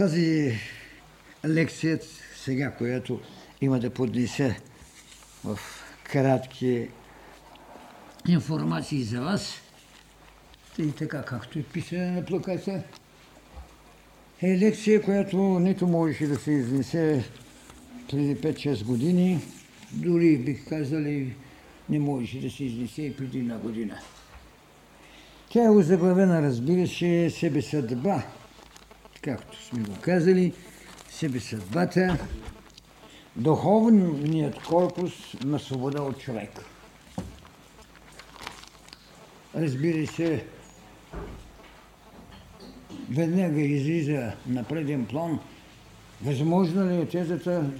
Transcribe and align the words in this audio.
Тази 0.00 0.58
лекция 1.46 2.00
сега, 2.36 2.70
която 2.70 3.20
има 3.60 3.80
да 3.80 3.90
поднесе 3.90 4.60
в 5.44 5.58
кратки 6.04 6.88
информации 8.28 9.02
за 9.02 9.20
вас, 9.20 9.54
и 10.78 10.92
така 10.92 11.22
както 11.22 11.58
е 11.58 11.62
писане 11.62 12.10
на 12.10 12.24
плаката, 12.24 12.82
е 14.42 14.58
лекция, 14.58 15.02
която 15.02 15.36
нито 15.38 15.86
можеше 15.86 16.26
да 16.26 16.36
се 16.36 16.52
изнесе 16.52 17.24
преди 18.10 18.36
5-6 18.36 18.84
години, 18.84 19.40
дори 19.92 20.38
бих 20.38 20.68
казали 20.68 21.34
не 21.88 21.98
можеше 21.98 22.40
да 22.40 22.50
се 22.50 22.64
изнесе 22.64 23.02
и 23.02 23.16
преди 23.16 23.38
една 23.38 23.58
година. 23.58 23.98
Тя 25.48 25.64
е 25.64 25.70
озаглавена, 25.70 26.42
разбира 26.42 26.86
се, 26.86 27.30
себе 27.30 27.62
съдба, 27.62 28.22
както 29.22 29.64
сме 29.64 29.82
го 29.82 29.96
казали, 30.00 30.52
себе 31.10 31.40
съдбата, 31.40 32.18
духовният 33.36 34.62
корпус 34.62 35.12
на 35.44 35.58
свобода 35.58 36.02
от 36.02 36.18
човек. 36.18 36.50
Разбира 39.54 40.06
се, 40.06 40.44
веднага 43.10 43.60
излиза 43.60 44.32
на 44.46 44.64
преден 44.64 45.06
план, 45.06 45.38
възможно 46.22 46.90
ли 46.90 47.00
е 47.00 47.06
тезата 47.06 47.70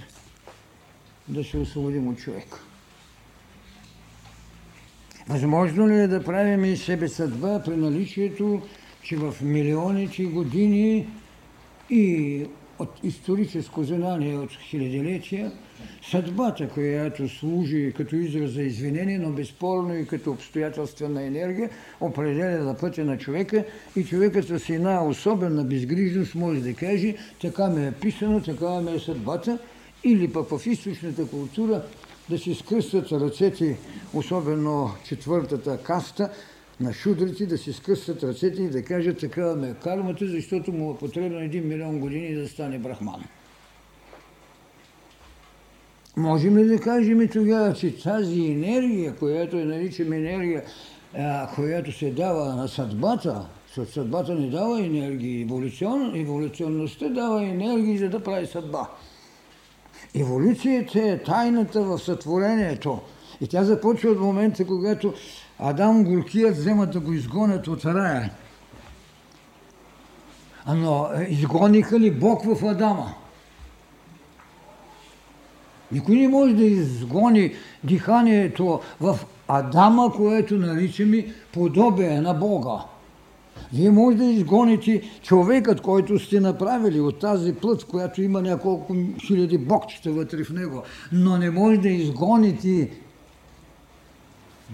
да 1.27 1.43
се 1.43 1.57
освободим 1.57 2.07
от 2.07 2.17
човека? 2.17 2.59
Възможно 5.27 5.87
ли 5.87 5.93
е 5.93 6.07
да 6.07 6.23
правим 6.23 6.65
и 6.65 6.77
себе 6.77 7.07
съдба 7.07 7.61
при 7.65 7.75
наличието, 7.75 8.61
че 9.03 9.15
в 9.15 9.35
милионите 9.41 10.23
години 10.23 11.07
и 11.91 12.45
от 12.79 12.89
историческо 13.03 13.83
знание 13.83 14.37
от 14.37 14.51
хилядилетия, 14.51 15.51
съдбата, 16.11 16.69
която 16.69 17.29
служи 17.29 17.93
като 17.97 18.15
израз 18.15 18.51
за 18.51 18.61
извинение, 18.61 19.19
но 19.19 19.31
безспорно 19.31 19.97
и 19.97 20.07
като 20.07 20.31
обстоятелствена 20.31 21.23
енергия, 21.23 21.69
определя 21.99 22.63
да 22.63 22.77
пътя 22.77 23.05
на 23.05 23.17
човека 23.17 23.65
и 23.95 24.03
човекът 24.03 24.47
с 24.47 24.69
една 24.69 25.05
особена 25.05 25.63
безгрижност 25.63 26.35
може 26.35 26.61
да 26.61 26.73
каже, 26.73 27.15
така 27.41 27.69
ме 27.69 27.87
е 27.87 27.91
писано, 27.91 28.41
така 28.41 28.81
ме 28.81 28.93
е 28.93 28.99
съдбата, 28.99 29.59
или 30.03 30.33
пък 30.33 30.49
в 30.49 30.67
източната 30.67 31.27
култура 31.27 31.81
да 32.29 32.37
си 32.37 32.55
скръстват 32.55 33.11
ръцете, 33.11 33.77
особено 34.13 34.91
четвъртата 35.05 35.77
каста, 35.83 36.29
на 36.81 36.93
шудрите 36.93 37.45
да 37.45 37.57
си 37.57 37.73
скъсат 37.73 38.23
ръцете 38.23 38.61
и 38.61 38.69
да 38.69 38.83
кажат 38.83 39.19
такава 39.19 39.55
ме 39.55 39.75
кармата, 39.83 40.27
защото 40.27 40.71
му 40.71 40.91
е 40.91 40.97
потребно 40.97 41.39
един 41.39 41.67
милион 41.67 41.99
години 41.99 42.35
да 42.35 42.47
стане 42.47 42.79
брахман. 42.79 43.23
Можем 46.17 46.57
ли 46.57 46.65
да 46.65 46.79
кажем 46.79 47.21
и 47.21 47.27
тогава, 47.27 47.73
че 47.73 47.97
тази 47.97 48.45
енергия, 48.45 49.15
която 49.15 49.57
е 49.57 49.65
наричаме 49.65 50.17
енергия, 50.17 50.63
която 51.55 51.91
се 51.91 52.11
дава 52.11 52.55
на 52.55 52.67
съдбата, 52.67 53.47
защото 53.67 53.91
съдбата 53.91 54.35
не 54.35 54.49
дава 54.49 54.85
енергия, 54.85 55.41
еволюцион, 55.41 56.15
еволюционността 56.15 57.09
дава 57.09 57.43
енергия, 57.43 57.99
за 57.99 58.09
да 58.09 58.23
прави 58.23 58.47
съдба. 58.47 58.89
Еволюцията 60.15 61.01
е 61.01 61.23
тайната 61.23 61.81
в 61.81 61.99
сътворението. 61.99 62.99
И 63.41 63.47
тя 63.47 63.63
започва 63.63 64.09
от 64.09 64.19
момента, 64.19 64.65
когато 64.65 65.13
Адам 65.61 66.03
горкият 66.03 66.57
вземат 66.57 66.91
да 66.91 66.99
го 66.99 67.13
изгонят 67.13 67.67
от 67.67 67.85
рая. 67.85 68.31
Но 70.67 71.07
е, 71.15 71.23
изгониха 71.23 71.99
ли 71.99 72.11
Бог 72.11 72.43
в 72.45 72.65
Адама? 72.65 73.13
Никой 75.91 76.15
не 76.15 76.27
може 76.27 76.53
да 76.53 76.63
изгони 76.63 77.53
диханието 77.83 78.79
в 79.01 79.19
Адама, 79.47 80.13
което 80.15 80.55
наричаме 80.55 81.25
подобие 81.53 82.21
на 82.21 82.33
Бога. 82.33 82.85
Вие 83.73 83.91
може 83.91 84.17
да 84.17 84.25
изгоните 84.25 85.01
човекът, 85.21 85.81
който 85.81 86.19
сте 86.19 86.39
направили 86.39 86.99
от 86.99 87.19
тази 87.19 87.55
плът, 87.55 87.83
която 87.83 88.21
има 88.21 88.41
няколко 88.41 88.95
хиляди 89.27 89.57
бокчета 89.57 90.11
вътре 90.11 90.43
в 90.43 90.49
него, 90.49 90.83
но 91.11 91.37
не 91.37 91.49
може 91.49 91.77
да 91.77 91.89
изгоните 91.89 92.89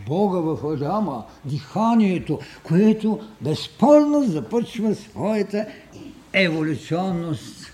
Бога 0.05 0.39
в 0.39 0.73
Адама, 0.73 1.25
диханието, 1.45 2.39
което 2.63 3.19
безспорно 3.41 4.23
започва 4.23 4.95
своята 4.95 5.67
еволюционност. 6.33 7.71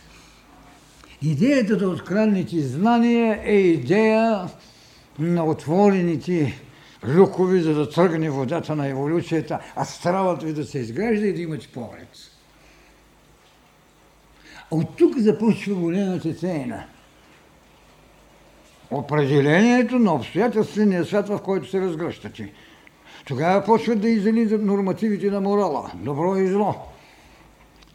Идеята 1.21 1.77
да 1.77 1.89
откраднете 1.89 2.59
знание 2.59 3.41
е 3.43 3.55
идея 3.55 4.49
на 5.19 5.45
отворените 5.45 6.59
люкови, 7.07 7.61
за 7.61 7.73
да 7.73 7.89
тръгне 7.89 8.29
водата 8.29 8.75
на 8.75 8.87
еволюцията, 8.87 9.59
а 9.75 9.85
стравата 9.85 10.45
ви 10.45 10.53
да 10.53 10.65
се 10.65 10.79
изгражда 10.79 11.25
и 11.25 11.33
да 11.33 11.41
имате 11.41 11.67
поглед. 11.67 12.09
От 14.71 14.97
тук 14.97 15.17
започва 15.17 15.75
големата 15.75 16.37
тайна– 16.37 16.83
определението 18.93 19.99
на 19.99 20.13
обстоятелствения 20.13 21.05
свят, 21.05 21.29
в 21.29 21.39
който 21.39 21.69
се 21.69 21.81
разгръщате. 21.81 22.53
Тогава 23.25 23.63
почват 23.63 24.01
да 24.01 24.09
излизат 24.09 24.61
нормативите 24.61 25.31
на 25.31 25.41
морала, 25.41 25.91
добро 25.95 26.35
и 26.35 26.47
зло. 26.47 26.75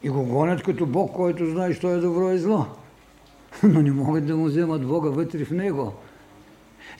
И 0.03 0.09
го 0.09 0.23
гонят 0.23 0.63
като 0.63 0.85
Бог, 0.85 1.15
който 1.15 1.45
знае, 1.45 1.73
що 1.73 1.89
е 1.89 1.97
добро 1.97 2.31
и 2.31 2.37
зло. 2.37 2.65
Но 3.63 3.81
не 3.81 3.91
могат 3.91 4.25
да 4.25 4.37
му 4.37 4.45
вземат 4.45 4.87
Бога 4.87 5.09
вътре 5.09 5.45
в 5.45 5.51
него. 5.51 5.93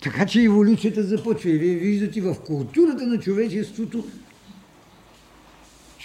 Така 0.04 0.26
че 0.26 0.44
еволюцията 0.44 1.04
започва. 1.04 1.50
И 1.50 1.58
вие 1.58 1.76
виждате 1.76 2.22
в 2.22 2.36
културата 2.48 3.08
на 3.08 3.20
човечеството 3.20 4.04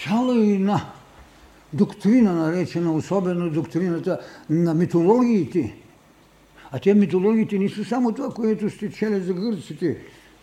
цяла 0.05 0.47
една 0.47 0.93
доктрина, 1.73 2.33
наречена 2.33 2.93
особено 2.93 3.51
доктрината 3.51 4.21
на 4.51 4.75
митологиите– 4.75 5.77
а 6.75 6.79
те 6.79 6.95
митологиите 6.95 7.59
не 7.59 7.69
са 7.69 7.85
само 7.85 8.13
това, 8.13 8.29
което 8.29 8.71
сте 8.71 8.91
чели 8.91 9.21
за 9.21 9.35
гърците. 9.35 9.99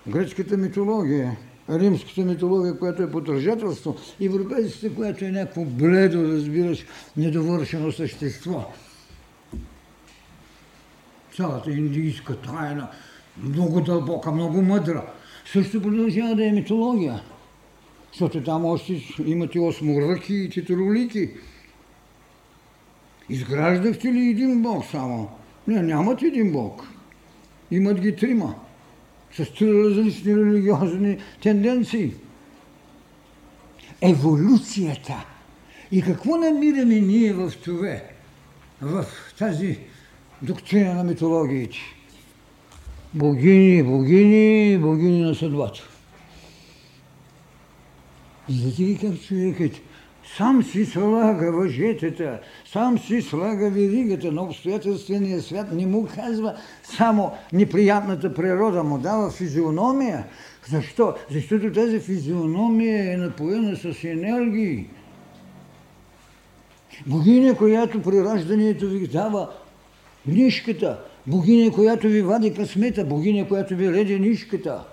Гръцката 0.07 0.57
митология, 0.57 1.37
римската 1.69 2.21
митология, 2.21 2.79
която 2.79 3.03
е 3.03 3.11
поддържателство, 3.11 3.95
европейската, 4.21 4.95
която 4.95 5.25
е 5.25 5.31
някакво 5.31 5.65
бледо, 5.65 6.23
разбираш, 6.23 6.85
недовършено 7.17 7.91
същество. 7.91 8.65
Цялата 11.35 11.71
индийска 11.71 12.35
тайна, 12.35 12.87
много 13.43 13.81
дълбока, 13.81 14.31
много 14.31 14.61
мъдра, 14.61 15.05
също 15.45 15.81
продължава 15.81 16.35
да 16.35 16.45
е 16.45 16.51
митология. 16.51 17.21
Защото 18.11 18.43
там 18.43 18.65
още 18.65 19.01
имате 19.25 19.59
осморъки 19.59 20.33
и 20.33 20.49
четиролики. 20.49 21.29
Изграждахте 23.29 24.13
ли 24.13 24.29
един 24.29 24.61
бог 24.61 24.85
само? 24.85 25.40
Не, 25.67 25.81
нямат 25.81 26.21
един 26.21 26.51
Бог. 26.51 26.87
Имат 27.71 27.99
ги 27.99 28.15
трима. 28.15 28.55
С 29.33 29.53
три 29.53 29.83
различни 29.83 30.35
религиозни 30.35 31.17
тенденции. 31.41 32.13
Еволюцията. 34.01 35.25
И 35.91 36.01
какво 36.01 36.37
намираме 36.37 36.99
ние 36.99 37.33
в 37.33 37.51
това? 37.63 37.95
В 38.81 39.05
тази 39.37 39.77
доктрина 40.41 40.93
на 40.93 41.03
митологиите? 41.03 41.77
Богини, 43.13 43.83
богини, 43.83 44.77
богини 44.77 45.21
на 45.21 45.35
съдбата. 45.35 45.79
Знаете 48.49 48.81
ли 48.81 48.97
как 49.01 49.21
човекът 49.21 49.71
сам 50.37 50.63
си 50.63 50.85
слага 50.85 51.51
въжетата, 51.51 52.39
сам 52.65 52.99
си 52.99 53.21
слага 53.21 53.69
веригата 53.69 54.31
на 54.31 54.43
обстоятелствения 54.43 55.41
свят. 55.41 55.71
Не 55.71 55.85
му 55.85 56.07
казва 56.15 56.55
само 56.83 57.31
неприятната 57.53 58.33
природа, 58.33 58.83
му 58.83 58.97
дава 58.97 59.31
физиономия. 59.31 60.25
Защо? 60.69 61.15
Защото 61.31 61.73
тази 61.73 61.99
физиономия 61.99 63.13
е 63.13 63.17
напоена 63.17 63.75
с 63.75 64.03
енергии. 64.03 64.89
Богиня, 67.05 67.57
която 67.57 68.01
при 68.01 68.23
раждането 68.23 68.87
ви 68.87 69.07
дава 69.07 69.49
нишката, 70.25 70.99
богиня, 71.27 71.71
която 71.71 72.07
ви 72.07 72.21
вади 72.21 72.53
късмета, 72.53 73.05
богиня, 73.05 73.47
която 73.47 73.75
ви 73.75 73.91
реди 73.93 74.19
нишката. 74.19 74.83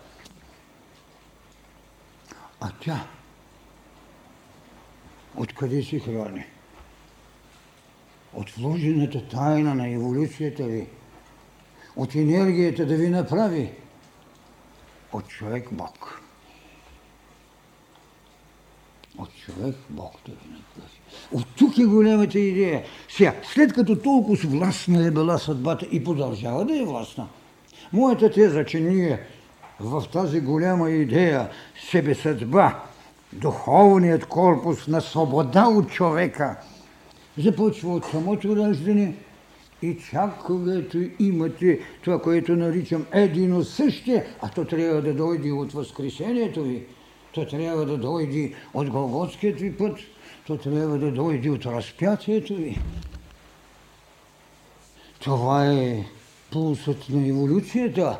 А 2.60 2.70
тя 2.80 3.06
откъде 5.36 5.82
се 5.82 5.98
храни? 5.98 6.44
От 8.34 8.50
вложената 8.50 9.28
тайна 9.28 9.74
на 9.74 9.88
еволюцията 9.88 10.64
ви, 10.64 10.86
от 11.96 12.14
енергията 12.14 12.86
да 12.86 12.96
ви 12.96 13.08
направи 13.08 13.70
от 15.12 15.28
човек 15.28 15.68
Бог. 15.72 16.22
От 19.18 19.36
човек 19.36 19.76
Бог 19.90 20.12
да 20.26 20.32
ви 20.32 20.48
направи. 20.50 20.98
От 21.32 21.46
тук 21.56 21.78
е 21.78 21.84
големата 21.84 22.38
идея. 22.38 22.84
Сега, 23.08 23.34
след 23.54 23.72
като 23.72 23.96
толкова 23.98 24.48
властна 24.48 25.06
е 25.06 25.10
била 25.10 25.38
съдбата 25.38 25.86
и 25.90 26.04
продължава 26.04 26.64
да 26.64 26.78
е 26.78 26.84
властна, 26.84 27.28
моята 27.92 28.30
теза, 28.30 28.64
че 28.64 28.80
ние 28.80 29.20
в 29.80 30.04
тази 30.12 30.40
голяма 30.40 30.90
идея 30.90 31.50
себе 31.90 32.14
съдба, 32.14 32.84
духовният 33.32 34.26
корпус 34.26 34.86
на 34.86 35.00
свобода 35.00 35.66
от 35.68 35.90
човека, 35.90 36.56
започва 37.38 37.94
от 37.94 38.04
самото 38.04 38.56
раждане 38.56 39.14
и 39.82 39.98
чак 40.10 40.44
когато 40.44 40.98
имате 41.18 41.80
това, 42.04 42.22
което 42.22 42.56
наричам 42.56 43.06
едино 43.12 43.64
същие, 43.64 44.26
а 44.42 44.48
то 44.48 44.64
трябва 44.64 45.02
да 45.02 45.14
дойде 45.14 45.52
от 45.52 45.72
възкресението 45.72 46.62
ви, 46.62 46.86
то 47.32 47.46
трябва 47.46 47.86
да 47.86 47.98
дойде 47.98 48.54
от 48.74 48.90
Голготският 48.90 49.60
ви 49.60 49.76
път, 49.76 49.98
то 50.46 50.56
трябва 50.56 50.98
да 50.98 51.10
дойде 51.10 51.50
от 51.50 51.66
разпятието 51.66 52.54
ви. 52.54 52.78
Това 55.20 55.66
е 55.66 56.04
пулсът 56.52 57.08
на 57.08 57.28
еволюцията. 57.28 58.18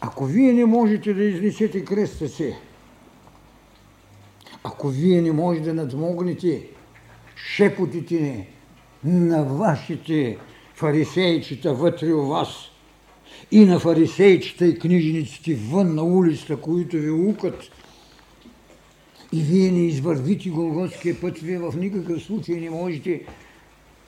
Ако 0.00 0.24
вие 0.24 0.52
не 0.52 0.64
можете 0.64 1.14
да 1.14 1.24
изнесете 1.24 1.84
креста 1.84 2.28
си, 2.28 2.54
ако 4.64 4.88
вие 4.88 5.22
не 5.22 5.32
можете 5.32 5.64
да 5.66 5.74
надмогнете 5.74 6.66
шепотите 7.36 8.48
на 9.04 9.44
вашите 9.44 10.38
фарисейчета 10.74 11.74
вътре 11.74 12.12
у 12.12 12.26
вас 12.26 12.48
и 13.50 13.64
на 13.64 13.78
фарисейчета 13.78 14.66
и 14.66 14.78
книжниците 14.78 15.54
вън 15.54 15.94
на 15.94 16.02
улицата, 16.02 16.56
които 16.56 16.96
ви 16.96 17.10
укат, 17.10 17.62
и 19.32 19.42
вие 19.42 19.72
не 19.72 19.86
извървите 19.86 20.50
Голготския 20.50 21.20
път, 21.20 21.38
вие 21.38 21.58
в 21.58 21.74
никакъв 21.76 22.22
случай 22.22 22.54
не 22.60 22.70
можете 22.70 23.26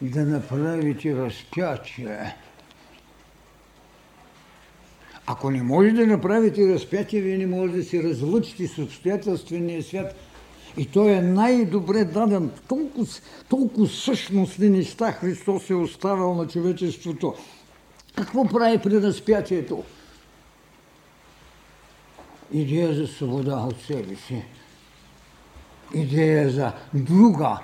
да 0.02 0.24
направите 0.24 1.16
разпятие. 1.16 2.34
Ако 5.30 5.50
не 5.50 5.62
може 5.62 5.90
да 5.90 6.06
направите 6.06 6.74
разпятие, 6.74 7.20
вие 7.20 7.38
не 7.38 7.46
може 7.46 7.72
да 7.72 7.84
се 7.84 8.02
разлъчите 8.02 8.66
с 8.66 8.78
обстоятелствения 8.78 9.82
свят. 9.82 10.14
И 10.76 10.86
той 10.86 11.10
е 11.10 11.22
най-добре 11.22 12.04
даден. 12.04 12.50
Толкова, 12.68 13.06
толкова 13.48 13.86
същностни 13.86 14.68
неща 14.68 15.12
Христос 15.12 15.70
е 15.70 15.74
оставил 15.74 16.34
на 16.34 16.46
човечеството. 16.46 17.34
Какво 18.16 18.44
прави 18.44 18.78
при 18.78 19.02
разпятието? 19.02 19.84
Идея 22.52 22.94
за 22.94 23.06
свобода 23.06 23.56
от 23.56 23.80
себе 23.80 24.16
си. 24.16 24.44
Идея 25.94 26.50
за 26.50 26.72
друга 26.94 27.58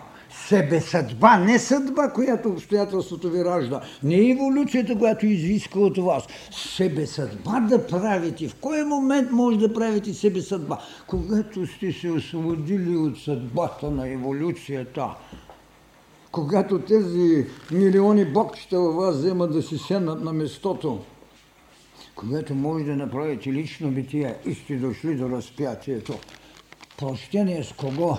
себе 0.48 0.80
съдба, 0.80 1.36
не 1.36 1.58
съдба, 1.58 2.10
която 2.10 2.48
обстоятелството 2.48 3.30
ви 3.30 3.44
ражда, 3.44 3.80
не 4.02 4.30
еволюцията, 4.30 4.98
която 4.98 5.26
изиска 5.26 5.80
от 5.80 5.98
вас. 5.98 6.24
Себе 6.50 7.06
съдба 7.06 7.60
да 7.60 7.86
правите. 7.86 8.48
В 8.48 8.54
кой 8.54 8.84
момент 8.84 9.30
може 9.30 9.58
да 9.58 9.74
правите 9.74 10.14
себе 10.14 10.40
съдба? 10.40 10.78
Когато 11.06 11.66
сте 11.66 11.92
се 11.92 12.10
освободили 12.10 12.96
от 12.96 13.18
съдбата 13.18 13.90
на 13.90 14.08
еволюцията, 14.08 15.14
когато 16.32 16.78
тези 16.78 17.46
милиони 17.72 18.24
бокчета 18.24 18.80
във 18.80 18.94
вас 18.94 19.16
вземат 19.16 19.52
да 19.52 19.62
си 19.62 19.78
седнат 19.78 20.24
на 20.24 20.32
местото, 20.32 21.00
когато 22.14 22.54
може 22.54 22.84
да 22.84 22.96
направите 22.96 23.52
лично 23.52 23.90
битие 23.90 24.34
и 24.46 24.54
сте 24.54 24.76
дошли 24.76 25.16
до 25.16 25.30
разпятието, 25.30 26.14
прощение 26.98 27.64
с 27.64 27.72
кого? 27.72 28.16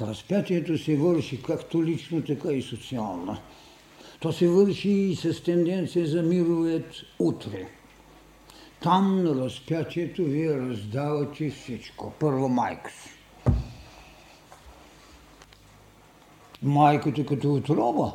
Разпятието 0.00 0.78
се 0.78 0.96
върши 0.96 1.42
както 1.42 1.84
лично, 1.84 2.22
така 2.22 2.52
и 2.52 2.62
социално. 2.62 3.36
То 4.20 4.32
се 4.32 4.48
върши 4.48 4.90
и 4.90 5.16
с 5.16 5.42
тенденция 5.42 6.06
за 6.06 6.22
мировият 6.22 6.94
утре. 7.18 7.68
Там 8.82 9.24
на 9.24 9.44
разпятието 9.44 10.24
вие 10.24 10.58
раздавате 10.58 11.50
всичко. 11.50 12.12
Първо 12.18 12.48
майка 12.48 12.90
си. 12.90 13.10
Майката 16.62 17.26
като 17.26 17.54
отроба 17.54 18.12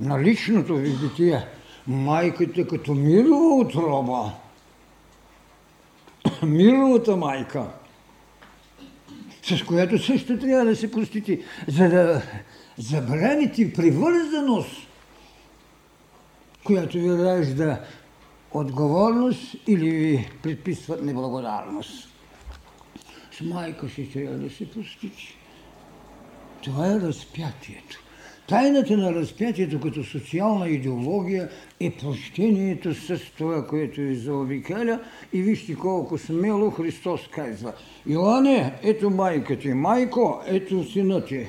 на 0.00 0.22
личното 0.22 0.74
ви 0.74 0.96
битие. 0.96 1.46
Майката 1.86 2.66
като 2.66 2.94
мирова 2.94 3.54
отроба. 3.54 4.32
Мировата 6.42 7.16
майка– 7.16 7.70
с 9.42 9.64
която 9.64 9.98
също 9.98 10.38
трябва 10.38 10.64
да 10.64 10.76
се 10.76 10.90
простите, 10.90 11.40
за 11.68 11.88
да 11.88 12.22
забравите 12.78 13.72
привързаност, 13.72 14.76
която 16.64 16.98
ви 16.98 17.10
ражда 17.10 17.84
отговорност 18.50 19.56
или 19.66 19.90
ви 19.90 20.30
предписват 20.42 21.02
неблагодарност. 21.02 22.08
С 23.32 23.40
майка 23.40 23.88
си 23.88 24.12
трябва 24.12 24.36
да 24.36 24.50
се 24.50 24.70
простите. 24.70 25.22
Това 26.62 26.92
е 26.92 27.00
разпятието. 27.00 27.98
Тайната 28.48 28.96
на 28.96 29.14
разпятието 29.14 29.80
като 29.80 30.04
социална 30.04 30.68
идеология 30.68 31.48
е 31.80 31.90
прощението 31.90 32.94
с 32.94 33.18
това, 33.38 33.66
което 33.66 34.00
ви 34.00 34.14
заобикаля 34.14 35.00
и 35.32 35.42
вижте 35.42 35.74
колко 35.74 36.18
смело 36.18 36.70
Христос 36.70 37.20
казва. 37.30 37.72
Йоанне, 38.06 38.78
ето 38.82 39.10
майка 39.10 39.58
ти, 39.58 39.68
майко, 39.68 40.42
ето 40.46 40.84
сина 40.84 41.24
ти. 41.24 41.46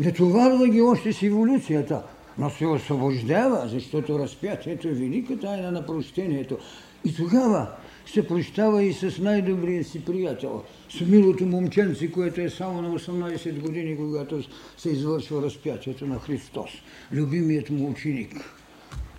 Не 0.00 0.12
товарва 0.12 0.68
ги 0.68 0.80
още 0.80 1.12
с 1.12 1.22
еволюцията, 1.22 2.02
но 2.38 2.50
се 2.50 2.66
освобождава, 2.66 3.68
защото 3.68 4.18
разпятието 4.18 4.88
е 4.88 4.92
велика 4.92 5.38
тайна 5.38 5.70
на 5.70 5.86
прощението. 5.86 6.58
И 7.04 7.16
тогава 7.16 7.66
се 8.06 8.28
прощава 8.28 8.82
и 8.82 8.92
с 8.92 9.18
най-добрия 9.18 9.84
си 9.84 10.04
приятел, 10.04 10.62
с 10.90 11.00
милото 11.00 11.46
момченце, 11.46 12.12
което 12.12 12.40
е 12.40 12.50
само 12.50 12.82
на 12.82 12.98
18 12.98 13.60
години, 13.60 13.96
когато 13.96 14.42
се 14.76 14.90
извършва 14.90 15.42
разпятието 15.42 16.06
на 16.06 16.18
Христос. 16.18 16.70
Любимият 17.12 17.70
му 17.70 17.90
ученик, 17.90 18.34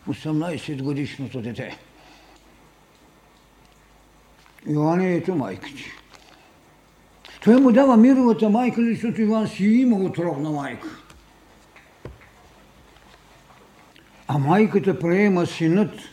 18 0.09 0.81
годишното 0.81 1.41
дете. 1.41 1.77
Йоанне 4.67 5.15
ето 5.15 5.35
майка. 5.35 5.69
Той 7.43 7.55
му 7.55 7.71
дава 7.71 7.97
мировата 7.97 8.49
майка, 8.49 8.81
защото 8.85 9.21
Иван 9.21 9.47
си 9.47 9.65
има 9.65 9.97
отровна 9.97 10.51
майка. 10.51 10.87
А 14.27 14.37
майката 14.37 14.99
приема 14.99 15.45
синът– 15.45 15.91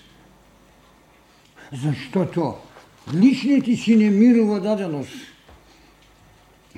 защото 1.73 2.57
личният 3.15 3.65
ти 3.65 3.77
син 3.77 4.01
е 4.01 4.11
мирова 4.11 4.61
даденост. 4.61 5.13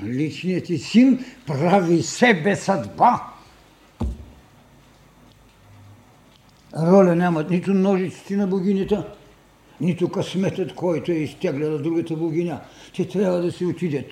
Личният 0.04 0.64
ти 0.64 0.78
син 0.78 1.24
прави 1.46 2.02
себе 2.02 2.56
съдба. 2.56 3.32
Роля 6.76 7.16
нямат 7.16 7.50
нито 7.50 7.74
ножиците 7.74 8.36
на 8.36 8.46
богинята, 8.46 9.14
нито 9.80 10.08
късметът, 10.08 10.74
който 10.74 11.12
е 11.12 11.14
изтегляла 11.14 11.78
другата 11.78 12.16
богиня. 12.16 12.60
Те 12.96 13.08
трябва 13.08 13.42
да 13.42 13.52
си 13.52 13.66
отидат. 13.66 14.10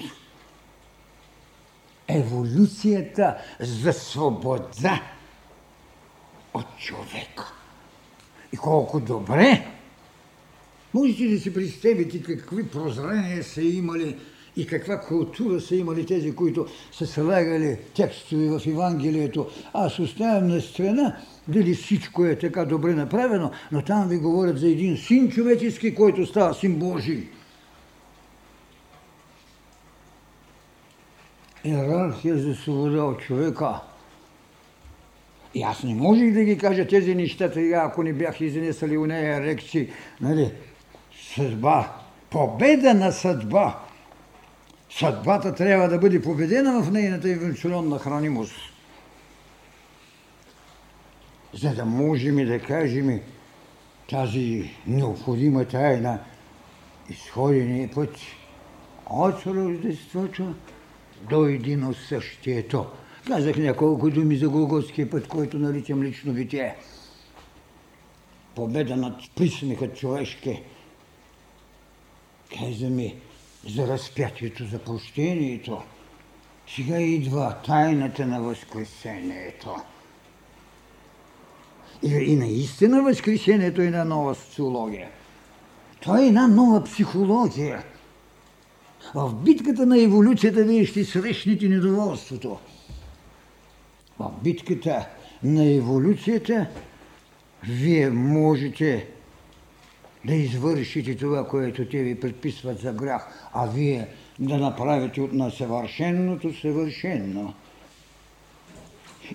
Еволюцията 2.09 3.37
за 3.61 3.93
свобода 3.93 5.03
от 6.55 6.67
човека. 6.79 7.53
И 8.53 8.57
колко 8.57 9.01
добре 9.01 9.67
Можете 10.95 11.23
ли 11.23 11.39
си 11.39 11.55
представите 11.55 12.23
какви 12.23 12.69
прозрения 12.69 13.45
са 13.45 13.63
имали 13.63 14.17
и 14.57 14.67
каква 14.67 15.01
култура 15.01 15.61
са 15.61 15.77
имали 15.77 16.07
тези, 16.07 16.35
които 16.35 16.67
са 16.93 17.07
слагали 17.07 17.79
текстове 17.97 18.59
в 18.59 18.67
Евангелието. 18.67 19.47
Аз 19.73 19.99
оставям 19.99 20.49
на 20.49 20.61
страна 20.61 21.17
дали 21.49 21.75
всичко 21.75 22.25
е 22.25 22.39
така 22.39 22.65
добре 22.65 22.95
направено, 22.95 23.51
но 23.73 23.83
там 23.83 24.09
ви 24.09 24.17
говорят 24.17 24.59
за 24.59 24.69
един 24.69 24.97
син 24.97 25.31
човечески, 25.31 25.95
който 25.95 26.27
става 26.27 26.55
син 26.55 26.75
Божий. 26.75 27.29
Иерархия 31.65 32.39
за 32.39 32.55
свобода 32.55 33.05
от 33.05 33.21
човека. 33.21 33.81
И 35.55 35.63
аз 35.63 35.83
не 35.83 35.95
можех 35.95 36.35
да 36.35 36.45
ги 36.45 36.59
кажа 36.59 36.87
тези 36.87 37.15
неща, 37.15 37.51
ако 37.75 38.03
не 38.03 38.13
бях 38.13 38.41
изнесали 38.41 38.99
у 38.99 39.07
нея 39.07 39.41
рекции, 39.41 39.89
нали, 40.21 40.53
съдба, 41.35 41.93
победа 42.31 42.95
на 42.95 43.13
съдба. 43.13 43.79
Съдбата 44.91 45.55
трябва 45.55 45.89
да 45.89 45.99
бъде 45.99 46.23
победена 46.23 46.83
в 46.83 46.91
нейната 46.91 47.31
еволюционна 47.31 47.99
хранимост. 47.99 48.57
За 51.55 51.75
да 51.75 51.85
можем 51.85 52.37
да 52.47 52.61
кажем 52.61 53.21
тази 54.11 54.71
необходима 54.87 55.65
тайна 55.65 56.19
изходения 57.09 57.91
път, 57.95 58.17
от 59.11 59.47
Рождеството 59.47 60.55
до 61.31 61.47
едино 61.47 61.95
същието. 61.95 62.87
Казах 63.27 63.57
няколко 63.57 64.11
думи 64.11 64.37
за 64.37 64.49
Голготския 64.49 65.11
път, 65.11 65.29
който 65.29 65.59
наричам 65.59 66.03
лично 66.03 66.33
битие. 66.33 66.77
Победа 68.55 68.97
над 68.97 69.21
присмеха 69.37 69.93
човешки. 69.93 70.63
Каза 72.59 72.91
ми 72.91 73.17
за 73.69 73.89
разпятието, 73.89 74.65
за 74.65 74.79
прощението. 74.79 75.83
Сега 76.77 76.99
идва 76.99 77.57
тайната 77.67 78.27
на 78.27 78.43
Възкресението. 78.43 79.77
И, 82.03 82.09
и 82.09 82.37
наистина 82.37 83.03
Възкресението 83.03 83.83
е 83.83 83.87
една 83.87 84.05
нова 84.05 84.35
социология. 84.35 85.11
Това 86.01 86.21
е 86.21 86.27
една 86.27 86.49
нова 86.49 86.85
психология. 86.85 87.85
В 89.15 89.35
битката 89.35 89.87
на 89.87 90.03
еволюцията 90.03 90.65
вие 90.65 90.87
ще 90.87 91.05
срещнете 91.05 91.69
недоволството. 91.69 92.59
В 94.19 94.31
битката 94.43 95.09
на 95.43 95.65
еволюцията 95.65 96.67
вие 97.63 98.11
можете 98.11 99.07
да 100.25 100.35
извършите 100.35 101.17
това, 101.17 101.49
което 101.49 101.89
те 101.89 102.03
ви 102.03 102.21
предписват 102.21 102.81
за 102.81 102.93
грях, 102.93 103.49
а 103.53 103.67
вие 103.67 104.09
да 104.39 104.59
направите 104.59 105.21
от 105.21 105.33
несъвършенното 105.33 106.61
съвършено. 106.61 107.55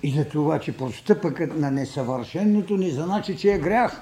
И 0.03 0.11
за 0.11 0.25
това, 0.25 0.59
че 0.59 0.77
постъпъкът 0.77 1.59
на 1.59 1.71
несъвършеното 1.71 2.77
не 2.77 2.89
значи, 2.89 3.37
че 3.37 3.53
е 3.53 3.59
грях, 3.59 4.01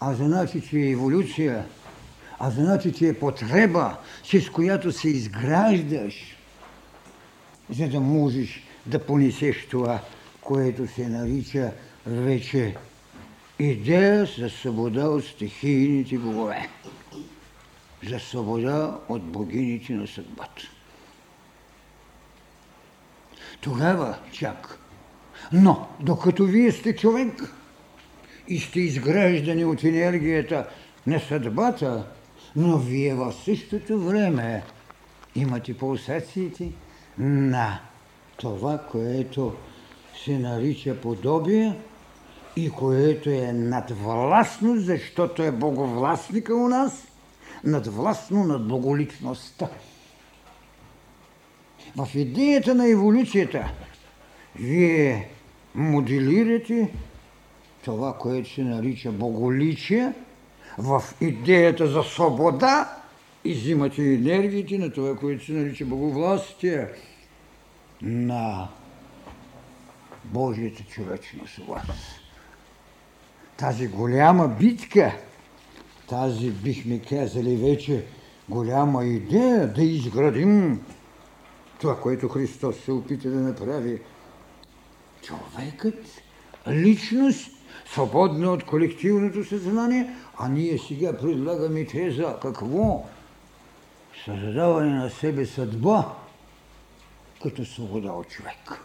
а 0.00 0.14
значи, 0.14 0.60
че 0.60 0.78
е 0.78 0.90
еволюция, 0.90 1.64
а 2.38 2.50
значи, 2.50 2.92
че 2.92 3.08
е 3.08 3.18
потреба, 3.18 3.96
с 4.24 4.50
която 4.50 4.92
се 4.92 5.08
изграждаш, 5.08 6.36
за 7.70 7.88
да 7.88 8.00
можеш 8.00 8.62
да 8.86 8.98
понесеш 8.98 9.66
това, 9.70 10.00
което 10.40 10.86
се 10.86 11.08
нарича 11.08 11.72
вече 12.06 12.74
идея 13.58 14.26
за 14.38 14.50
свобода 14.50 15.08
от 15.08 15.24
стихийните 15.24 16.18
богове, 16.18 16.68
за 18.08 18.20
свобода 18.20 18.98
от 19.08 19.22
богините 19.22 19.92
на 19.92 20.06
съдбата. 20.06 20.62
Тогава 23.60 24.18
чак. 24.32 24.78
Но, 25.52 25.88
докато 26.00 26.44
вие 26.44 26.72
сте 26.72 26.96
човек 26.96 27.54
и 28.48 28.58
сте 28.58 28.80
изграждани 28.80 29.64
от 29.64 29.84
енергията 29.84 30.68
на 31.06 31.20
съдбата, 31.20 32.06
но 32.56 32.78
вие 32.78 33.14
в 33.14 33.32
същото 33.32 34.00
време 34.00 34.62
имате 35.34 35.78
пулсациите 35.78 36.72
на 37.18 37.80
това, 38.36 38.78
което 38.78 39.54
се 40.24 40.38
нарича 40.38 41.00
подобие 41.00 41.76
и 42.56 42.70
което 42.70 43.30
е 43.30 43.52
надвластно, 43.52 44.76
защото 44.76 45.42
е 45.42 45.50
боговластника 45.50 46.54
у 46.54 46.68
нас, 46.68 47.06
надвластно 47.64 48.44
над 48.44 48.68
боголичността. 48.68 49.68
В 51.96 52.08
идеята 52.14 52.74
на 52.74 52.90
еволюцията 52.90 53.72
вие 54.56 55.28
моделирате 55.74 56.94
това, 57.84 58.18
което 58.18 58.54
се 58.54 58.62
нарича 58.62 59.12
боголичие, 59.12 60.12
в 60.78 61.02
идеята 61.20 61.86
за 61.86 62.02
свобода 62.02 62.96
и 63.44 63.54
взимате 63.54 64.02
енергиите 64.02 64.78
на 64.78 64.92
това, 64.92 65.16
което 65.16 65.44
се 65.44 65.52
нарича 65.52 65.84
боговластие 65.84 66.88
на 68.02 68.68
Божията 70.24 70.82
човечност 70.84 71.58
у 71.58 71.64
вас. 71.64 72.23
Тази 73.56 73.88
голяма 73.88 74.48
битка, 74.48 75.12
тази 76.08 76.50
бихме 76.50 76.98
казали 76.98 77.56
вече 77.56 78.06
голяма 78.48 79.04
идея 79.04 79.72
да 79.72 79.82
изградим 79.82 80.84
това, 81.80 82.00
което 82.00 82.28
Христос 82.28 82.76
се 82.76 82.92
опита 82.92 83.30
да 83.30 83.40
направи. 83.40 84.00
Човекът, 85.22 86.04
личност, 86.68 87.50
свободна 87.86 88.52
от 88.52 88.64
колективното 88.64 89.44
съзнание, 89.44 90.10
а 90.38 90.48
ние 90.48 90.78
сега 90.78 91.16
предлагаме 91.18 91.86
теза 91.86 92.36
какво? 92.42 93.04
Създаване 94.24 94.98
на 94.98 95.10
себе 95.10 95.46
съдба 95.46 96.14
като 97.42 97.64
свобода 97.64 98.12
от 98.12 98.28
човек. 98.28 98.80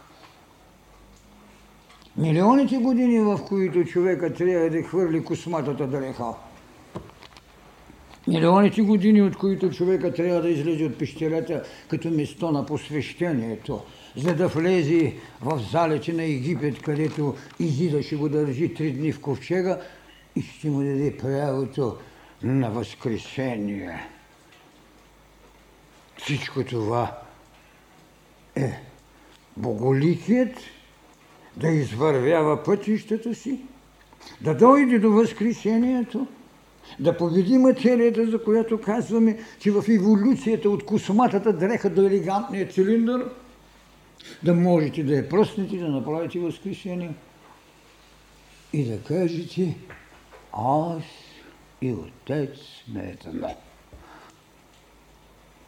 Милионите 2.16 2.76
години, 2.76 3.20
в 3.20 3.40
които 3.48 3.84
човека 3.84 4.34
трябва 4.34 4.70
да 4.70 4.82
хвърли 4.82 5.24
косматата 5.24 5.86
дреха, 5.86 6.34
Милионите 8.28 8.82
години, 8.82 9.22
от 9.22 9.36
които 9.36 9.70
човека 9.70 10.14
трябва 10.14 10.42
да 10.42 10.50
излезе 10.50 10.84
от 10.84 10.98
пещерата 10.98 11.64
като 11.88 12.10
место 12.10 12.50
на 12.50 12.66
посвещението, 12.66 13.82
за 14.16 14.34
да 14.34 14.48
влезе 14.48 15.14
в 15.40 15.58
залите 15.72 16.12
на 16.12 16.22
Египет, 16.22 16.82
където 16.82 17.34
Изида 17.60 18.02
ще 18.02 18.16
го 18.16 18.28
държи 18.28 18.74
три 18.74 18.92
дни 18.92 19.12
в 19.12 19.20
ковчега 19.20 19.80
и 20.36 20.42
ще 20.42 20.70
му 20.70 20.82
даде 20.82 21.16
правото 21.16 21.96
на 22.42 22.70
възкресение. 22.70 24.06
Всичко 26.16 26.64
това 26.64 27.18
е 28.56 28.72
боголикият 29.56 30.54
да 31.60 31.68
извървява 31.68 32.62
пътищата 32.62 33.34
си, 33.34 33.60
да 34.40 34.54
дойде 34.54 34.98
до 34.98 35.10
възкресението– 35.10 36.26
да 36.98 37.16
победи 37.16 37.58
материята, 37.58 38.30
за 38.30 38.44
която 38.44 38.80
казваме, 38.80 39.38
че 39.58 39.70
в 39.70 39.84
еволюцията 39.88 40.70
от 40.70 40.84
косматата 40.84 41.52
дреха 41.52 41.90
до 41.90 42.00
елегантния 42.00 42.68
цилиндър, 42.68 43.30
да 44.42 44.54
можете 44.54 45.02
да 45.02 45.14
я 45.14 45.28
пръснете, 45.28 45.76
да 45.76 45.88
направите 45.88 46.38
възкресение 46.38 47.10
и 48.72 48.84
да 48.84 49.02
кажете 49.02 49.76
аз 50.52 51.02
и 51.82 51.92
Отец 51.92 52.50
сме 52.84 53.16
едно. 53.26 53.56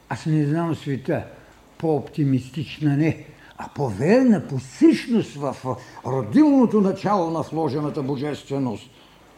Аз 0.09 0.25
не 0.25 0.45
знам 0.45 0.75
света 0.75 1.25
по-оптимистична 1.77 2.97
не, 2.97 3.25
а 3.57 3.69
по-верна, 3.75 4.47
по 4.47 4.59
същност 4.59 5.35
в 5.35 5.55
родилното 6.05 6.81
начало 6.81 7.29
на 7.29 7.41
вложената 7.41 8.03
божественост, 8.03 8.89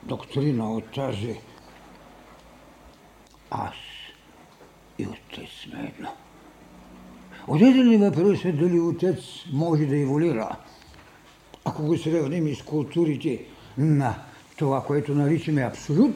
доктрина 0.03 0.71
от 0.71 0.91
тази 0.91 1.39
аз 3.51 3.73
и 4.99 5.07
отец 5.07 5.49
сме 5.63 5.93
едно. 5.97 6.09
Отиден 7.47 7.89
ли 7.89 7.97
въпрос 7.97 8.45
е 8.45 8.51
дали 8.51 8.79
отец 8.79 9.19
може 9.53 9.85
да 9.85 9.97
еволюира? 9.97 10.57
Ако 11.65 11.83
го 11.83 11.97
сравним 11.97 12.55
с 12.55 12.61
културите 12.61 13.45
на 13.77 14.15
това, 14.57 14.83
което 14.83 15.15
наричаме 15.15 15.61
абсолют, 15.61 16.15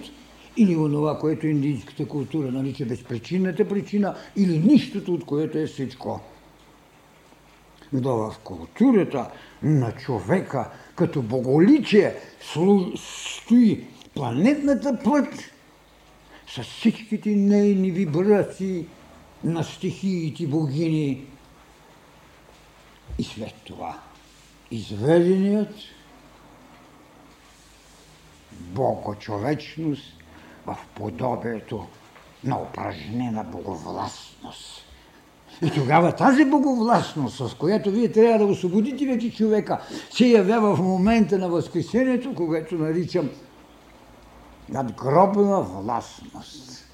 или 0.58 0.76
онова, 0.76 1.20
което 1.20 1.48
индийската 1.48 2.08
култура 2.08 2.52
нарича 2.52 2.86
безпричинната 2.86 3.68
причина, 3.68 4.16
или 4.36 4.60
нищото, 4.60 5.14
от 5.14 5.26
което 5.26 5.58
е 5.58 5.66
всичко. 5.66 6.22
Но 7.94 8.16
в 8.16 8.40
културата 8.44 9.32
на 9.64 9.92
човека 9.92 10.72
като 10.96 11.22
боголичие 11.22 12.16
стои 12.96 13.88
планетната 14.16 15.00
плът, 15.04 15.34
с 16.48 16.64
всичките 16.64 17.30
нейни 17.30 17.92
вибрации 17.92 18.86
на 19.44 19.64
стихиите 19.64 20.48
богини. 20.48 21.26
И 23.18 23.24
след 23.24 23.54
това 23.64 24.00
изведеният 24.72 25.76
богочовечност 28.52 30.14
в 30.66 30.78
подобието 30.96 31.88
на 32.44 32.62
упражнена 32.62 33.44
боговластност. 33.44 34.89
И 35.66 35.72
тогава 35.72 36.16
тази 36.16 36.46
боговластност, 36.46 37.38
с 37.38 37.54
която 37.54 37.92
вие 37.92 38.12
трябва 38.12 38.46
да 38.46 38.52
освободите 38.52 39.06
вече 39.06 39.36
човека, 39.36 39.82
се 40.12 40.26
явява 40.26 40.76
в 40.76 40.80
момента 40.80 41.38
на 41.38 41.50
Възкресението, 41.50 42.36
когато 42.36 42.76
наричам 42.76 43.30
надгробна 44.70 45.62
властност. 45.62 46.86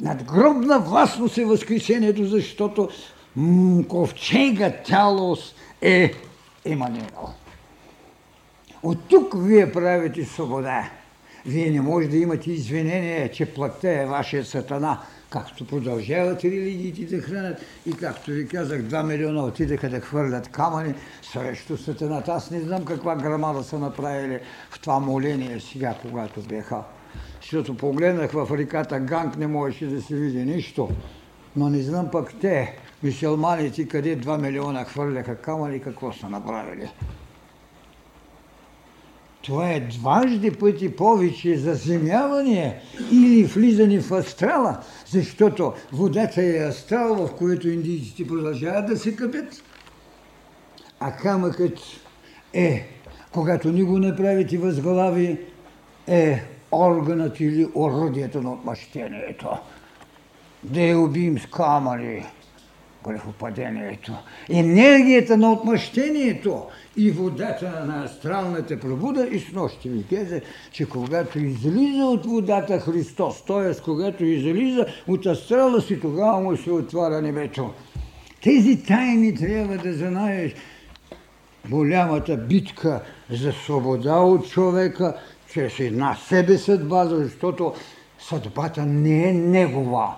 Надгробна 0.00 0.78
властност 0.78 1.38
е 1.38 1.44
възкресението, 1.44 2.24
защото 2.24 2.88
ковчега 3.88 4.70
тялост 4.70 5.54
е 5.82 6.12
Емануел. 6.64 7.28
От 8.82 8.98
тук 9.08 9.34
вие 9.36 9.72
правите 9.72 10.24
свобода. 10.24 10.90
Вие 11.46 11.70
не 11.70 11.80
може 11.80 12.08
да 12.08 12.16
имате 12.16 12.52
извинение, 12.52 13.30
че 13.32 13.54
плътта 13.54 14.02
е 14.02 14.06
вашия 14.06 14.44
сатана, 14.44 15.00
както 15.36 15.66
продължават 15.66 16.44
религиите 16.44 17.16
да 17.16 17.22
хранят 17.22 17.60
и 17.86 17.92
както 17.92 18.30
ви 18.30 18.48
казах, 18.48 18.80
2 18.80 19.06
милиона 19.06 19.44
отидаха 19.44 19.88
да 19.88 20.00
хвърлят 20.00 20.48
камъни 20.48 20.94
срещу 21.32 21.76
сатаната. 21.76 22.32
Аз 22.32 22.50
не 22.50 22.60
знам 22.60 22.84
каква 22.84 23.16
грамада 23.16 23.62
са 23.62 23.78
направили 23.78 24.38
в 24.70 24.80
това 24.80 24.98
моление 24.98 25.60
сега, 25.60 25.94
когато 26.02 26.40
бяха. 26.40 26.82
Защото 27.40 27.76
погледнах 27.76 28.30
в 28.32 28.58
реката 28.58 29.00
Ганг, 29.00 29.36
не 29.36 29.46
можеше 29.46 29.86
да 29.86 30.02
се 30.02 30.14
види 30.14 30.44
нищо. 30.44 30.90
Но 31.56 31.68
не 31.68 31.82
знам 31.82 32.10
пък 32.10 32.32
те, 32.40 32.78
мисълманите, 33.02 33.88
къде 33.88 34.20
2 34.20 34.40
милиона 34.40 34.84
хвърляха 34.84 35.36
камъни, 35.36 35.80
какво 35.80 36.12
са 36.12 36.28
направили. 36.28 36.88
Това 39.46 39.70
е 39.70 39.80
дважди 39.80 40.50
пъти 40.50 40.96
повече 40.96 41.56
заземяване 41.56 42.80
или 43.12 43.44
влизане 43.44 44.00
в 44.00 44.12
астрала, 44.12 44.78
защото 45.06 45.72
водата 45.92 46.42
е 46.42 46.68
астрал, 46.68 47.14
в 47.14 47.34
който 47.34 47.68
индийците 47.68 48.26
продължават 48.26 48.86
да 48.86 48.96
се 48.96 49.16
къпят. 49.16 49.62
А 51.00 51.12
камъкът 51.12 51.78
е, 52.52 52.88
когато 53.32 53.72
ни 53.72 53.82
го 53.82 53.98
направите 53.98 54.58
възглави, 54.58 55.38
е 56.06 56.42
органът 56.72 57.40
или 57.40 57.68
оръдието 57.74 58.42
на 58.42 58.52
отмъщението. 58.52 59.48
Да 60.62 60.80
я 60.80 60.98
убием 60.98 61.38
с 61.38 61.46
камъни 61.46 62.26
грехопадението. 63.06 64.12
Енергията 64.50 65.36
на 65.36 65.52
отмъщението 65.52 66.62
и 66.96 67.10
водата 67.10 67.84
на 67.86 68.04
астралната 68.04 68.80
пробуда 68.80 69.28
и 69.32 69.40
с 69.40 69.52
нощи 69.52 69.88
ви 69.88 70.04
каза, 70.16 70.40
че 70.72 70.88
когато 70.88 71.38
излиза 71.38 72.04
от 72.04 72.26
водата 72.26 72.80
Христос, 72.80 73.44
т.е. 73.44 73.82
когато 73.82 74.24
излиза 74.24 74.86
от 75.08 75.26
астрала 75.26 75.80
си, 75.80 76.00
тогава 76.00 76.40
му 76.40 76.56
се 76.56 76.70
отваря 76.70 77.22
небето. 77.22 77.70
Тези 78.42 78.82
тайни 78.82 79.34
трябва 79.34 79.76
да 79.76 79.92
знаеш. 79.92 80.54
Голямата 81.70 82.36
битка 82.36 83.00
за 83.30 83.52
свобода 83.52 84.16
от 84.16 84.48
човека, 84.48 85.16
чрез 85.52 85.80
една 85.80 86.16
себе 86.28 86.58
съдба, 86.58 87.06
защото 87.06 87.74
съдбата 88.18 88.86
не 88.86 89.28
е 89.28 89.32
негова 89.32 90.16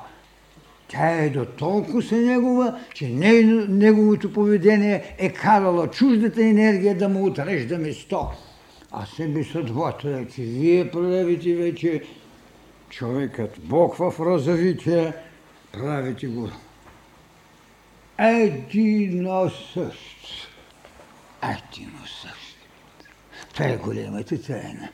тя 0.88 1.11
е 1.11 1.30
до 1.30 1.45
толкова 1.45 2.02
се 2.02 2.16
негова, 2.16 2.80
че 2.95 3.09
неговото 3.09 4.33
поведение 4.33 5.14
е 5.18 5.33
карало 5.33 5.87
чуждата 5.87 6.45
енергия 6.45 6.99
да 6.99 7.09
му 7.09 7.26
отрежда 7.26 7.78
место. 7.78 8.28
А 8.90 9.07
себе 9.07 9.45
съдбата 9.45 10.11
е, 10.11 10.35
че 10.35 10.42
вие 10.42 10.90
правите 10.90 11.54
вече 11.54 12.02
човекът, 12.90 13.61
Бог 13.61 13.97
в 13.97 14.14
развитие, 14.21 15.12
правите 15.73 16.26
го 16.26 16.49
едино 18.18 19.50
същ. 19.50 20.49
Едино 21.42 22.07
същ. 22.07 22.57
Това 23.54 23.66
е 23.66 23.76
големата 23.76 24.42
тайна. 24.42 24.88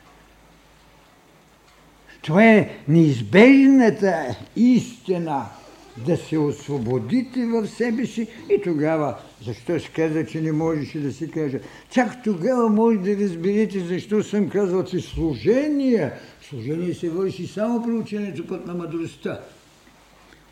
Това 2.22 2.44
е 2.44 2.78
неизбежната 2.88 4.36
истина– 4.56 5.46
да 5.96 6.16
се 6.16 6.38
освободите 6.38 7.46
в 7.46 7.66
себе 7.66 8.06
си 8.06 8.28
и 8.50 8.60
тогава, 8.64 9.16
защо 9.46 9.78
ще 9.78 9.92
каза, 9.92 10.26
че 10.26 10.40
не 10.40 10.52
можеше 10.52 11.00
да 11.00 11.12
си 11.12 11.30
каже, 11.30 11.60
чак 11.90 12.22
тогава 12.24 12.68
може 12.68 12.98
да 12.98 13.16
разберете 13.24 13.80
защо 13.80 14.22
съм 14.22 14.48
казал, 14.48 14.84
че 14.84 15.00
служение, 15.00 16.12
служение 16.48 16.94
се 16.94 17.10
върши 17.10 17.46
само 17.46 17.82
при 17.82 17.92
ученето 17.92 18.46
път 18.46 18.66
на 18.66 18.74
мъдростта, 18.74 19.40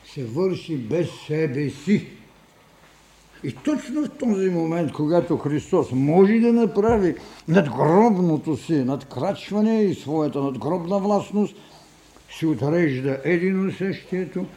се 0.04 0.24
върши 0.24 0.76
без 0.76 1.08
себе 1.26 1.70
си. 1.70 2.06
И 3.44 3.52
точно 3.52 4.04
в 4.04 4.10
този 4.10 4.48
момент, 4.48 4.92
когато 4.92 5.36
Христос 5.36 5.88
може 5.92 6.38
да 6.38 6.52
направи 6.52 7.14
надгробното 7.48 8.56
си 8.56 8.74
надкрачване 8.74 9.82
и 9.82 9.94
своята 9.94 10.40
надгробна 10.40 10.98
властност, 10.98 11.56
се 12.38 12.46
отрежда 12.46 13.20
един 13.24 13.74
същието– 13.78 14.46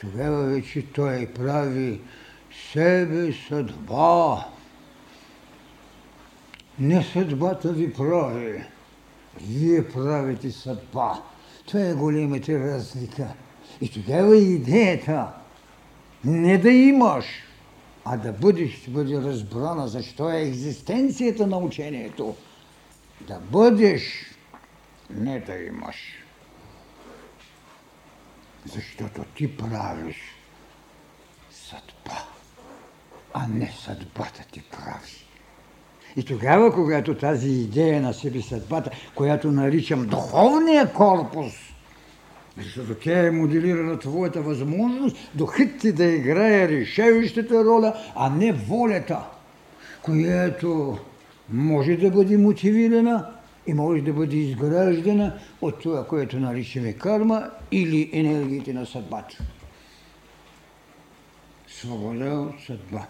тогава 0.00 0.42
вече 0.42 0.86
той 0.92 1.26
прави 1.26 2.00
себе 2.72 3.32
съдба. 3.48 4.44
Не 6.78 7.04
съдбата 7.04 7.72
ви 7.72 7.92
прави, 7.92 8.64
вие 9.40 9.88
правите 9.88 10.50
съдба. 10.50 11.22
Това 11.66 11.80
е 11.80 11.94
големата 11.94 12.52
разлика. 12.52 13.34
И 13.80 13.88
тогава 13.88 14.36
идеята 14.36 15.32
не 16.24 16.58
да 16.58 16.70
имаш, 16.70 17.26
а 18.04 18.16
да 18.16 18.32
бъдеш, 18.32 18.80
ще 18.80 18.90
бъде 18.90 19.16
разбрана 19.16 19.88
защо 19.88 20.30
е 20.30 20.42
екзистенцията 20.42 21.46
на 21.46 21.58
учението. 21.58 22.36
Да 23.28 23.40
бъдеш, 23.50 24.02
не 25.10 25.40
да 25.40 25.54
имаш 25.58 26.23
защото 28.66 29.24
ти 29.36 29.56
правиш 29.56 30.16
съдба, 31.50 32.24
а 33.34 33.46
не 33.48 33.72
съдбата 33.84 34.44
ти 34.52 34.62
прави. 34.70 35.24
И 36.16 36.24
тогава, 36.24 36.74
когато 36.74 37.14
тази 37.14 37.48
идея 37.48 38.02
на 38.02 38.14
себе 38.14 38.42
съдбата, 38.42 38.90
която 39.14 39.52
наричам 39.52 40.06
духовния 40.06 40.92
корпус, 40.92 41.52
защото 42.58 42.94
тя 42.94 43.26
е 43.26 43.30
моделирана 43.30 43.98
твоята 43.98 44.42
възможност 44.42 45.16
духът 45.34 45.78
ти 45.80 45.92
да 45.92 46.04
играе 46.04 46.68
решаващата 46.68 47.64
роля, 47.64 47.94
а 48.16 48.30
не 48.30 48.52
волята, 48.52 49.20
която 50.02 50.98
може 51.48 51.96
да 51.96 52.10
бъде 52.10 52.36
мотивирана 52.36 53.30
и 53.66 53.74
може 53.74 54.02
да 54.02 54.12
бъде 54.12 54.36
изграждана 54.36 55.38
от 55.60 55.82
това, 55.82 56.06
което 56.06 56.40
наричаме 56.40 56.92
карма 56.92 57.50
или 57.72 58.10
енергиите 58.12 58.72
на 58.72 58.86
съдбата. 58.86 59.38
Свобода 61.68 62.32
от 62.32 62.60
съдба. 62.66 63.06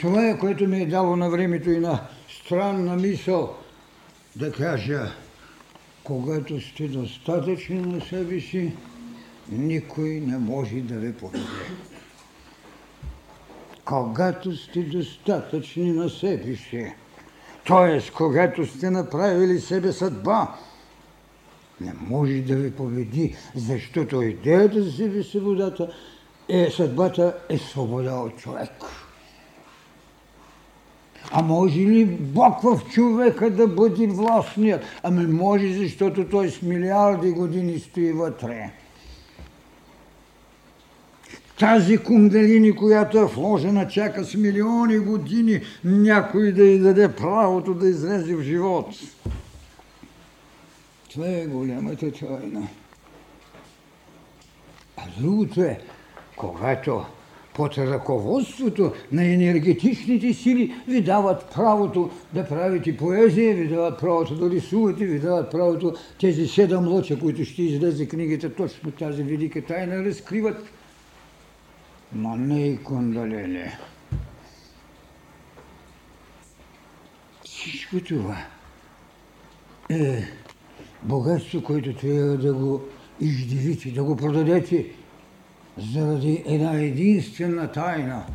Това 0.00 0.28
е, 0.28 0.38
което 0.38 0.68
ми 0.68 0.82
е 0.82 0.86
дало 0.86 1.16
на 1.16 1.30
времето 1.30 1.70
и 1.70 1.80
на 1.80 2.00
странна 2.28 2.96
мисъл 2.96 3.56
да 4.36 4.52
кажа, 4.52 5.12
когато 6.04 6.60
сте 6.60 6.88
достатъчни 6.88 7.80
на 7.80 8.00
себе 8.00 8.40
си, 8.40 8.72
никой 9.48 10.08
не 10.08 10.38
може 10.38 10.74
да 10.74 10.94
ви 10.94 11.12
поведе. 11.12 11.44
Когато 13.84 14.56
сте 14.56 14.82
достатъчни 14.82 15.92
на 15.92 16.10
себе 16.10 16.56
си, 16.56 16.92
т.е. 17.70 18.12
когато 18.16 18.66
сте 18.66 18.90
направили 18.90 19.60
себе 19.60 19.92
съдба, 19.92 20.54
не 21.80 21.92
може 22.08 22.32
да 22.32 22.56
ви 22.56 22.70
победи, 22.70 23.36
защото 23.54 24.22
идеята 24.22 24.82
за 24.82 24.92
себе 24.92 25.22
свободата 25.22 25.92
е 26.48 26.70
съдбата 26.70 27.36
е 27.48 27.58
свобода 27.58 28.14
от 28.14 28.36
човек. 28.38 28.70
А 31.32 31.42
може 31.42 31.78
ли 31.78 32.04
Бог 32.06 32.62
в 32.62 32.80
човека 32.92 33.50
да 33.50 33.66
бъде 33.66 34.06
властният? 34.06 34.84
Ами 35.02 35.26
може, 35.26 35.72
защото 35.72 36.28
той 36.28 36.48
с 36.48 36.62
милиарди 36.62 37.30
години 37.30 37.78
стои 37.78 38.12
вътре. 38.12 38.70
Тази 41.60 41.98
кундалини, 41.98 42.76
която 42.76 43.18
е 43.18 43.24
вложена, 43.24 43.88
чака 43.88 44.24
с 44.24 44.34
милиони 44.34 44.98
години 44.98 45.60
някой 45.84 46.52
да 46.52 46.64
й 46.64 46.78
даде 46.78 47.12
правото 47.12 47.74
да 47.74 47.88
излезе 47.88 48.36
в 48.36 48.42
живот. 48.42 48.86
Това 51.12 51.28
е 51.28 51.46
голямата 51.46 52.12
тайна. 52.12 52.68
А 54.96 55.02
другото 55.18 55.62
е, 55.62 55.80
когато 56.36 57.04
под 57.54 57.78
ръководството 57.78 58.92
на 59.12 59.24
енергетичните 59.24 60.34
сили 60.34 60.74
ви 60.88 61.02
дават 61.02 61.50
правото 61.54 62.10
да 62.34 62.48
правите 62.48 62.96
поезия, 62.96 63.54
ви 63.54 63.68
дават 63.68 64.00
правото 64.00 64.34
да 64.34 64.50
рисувате, 64.50 65.04
ви 65.04 65.18
дават 65.18 65.50
правото 65.50 65.94
тези 66.20 66.46
седем 66.46 66.88
лъча, 66.88 67.18
които 67.18 67.44
ще 67.44 67.62
излезе 67.62 68.08
книгата, 68.08 68.54
точно 68.54 68.90
тази 68.90 69.22
велика 69.22 69.64
тайна 69.64 70.04
разкриват– 70.04 70.64
не 72.12 72.68
и 72.68 72.82
кундалини. 72.82 73.70
Всичко 77.44 78.00
това 78.00 78.36
е 79.90 80.22
богатство, 81.02 81.62
което 81.62 81.94
трябва 81.94 82.36
да 82.36 82.54
го 82.54 82.82
издивите, 83.20 83.90
да 83.90 84.04
го 84.04 84.16
продадете 84.16 84.86
заради 85.78 86.42
една 86.46 86.74
единствена 86.74 87.72
тайна 87.72 88.26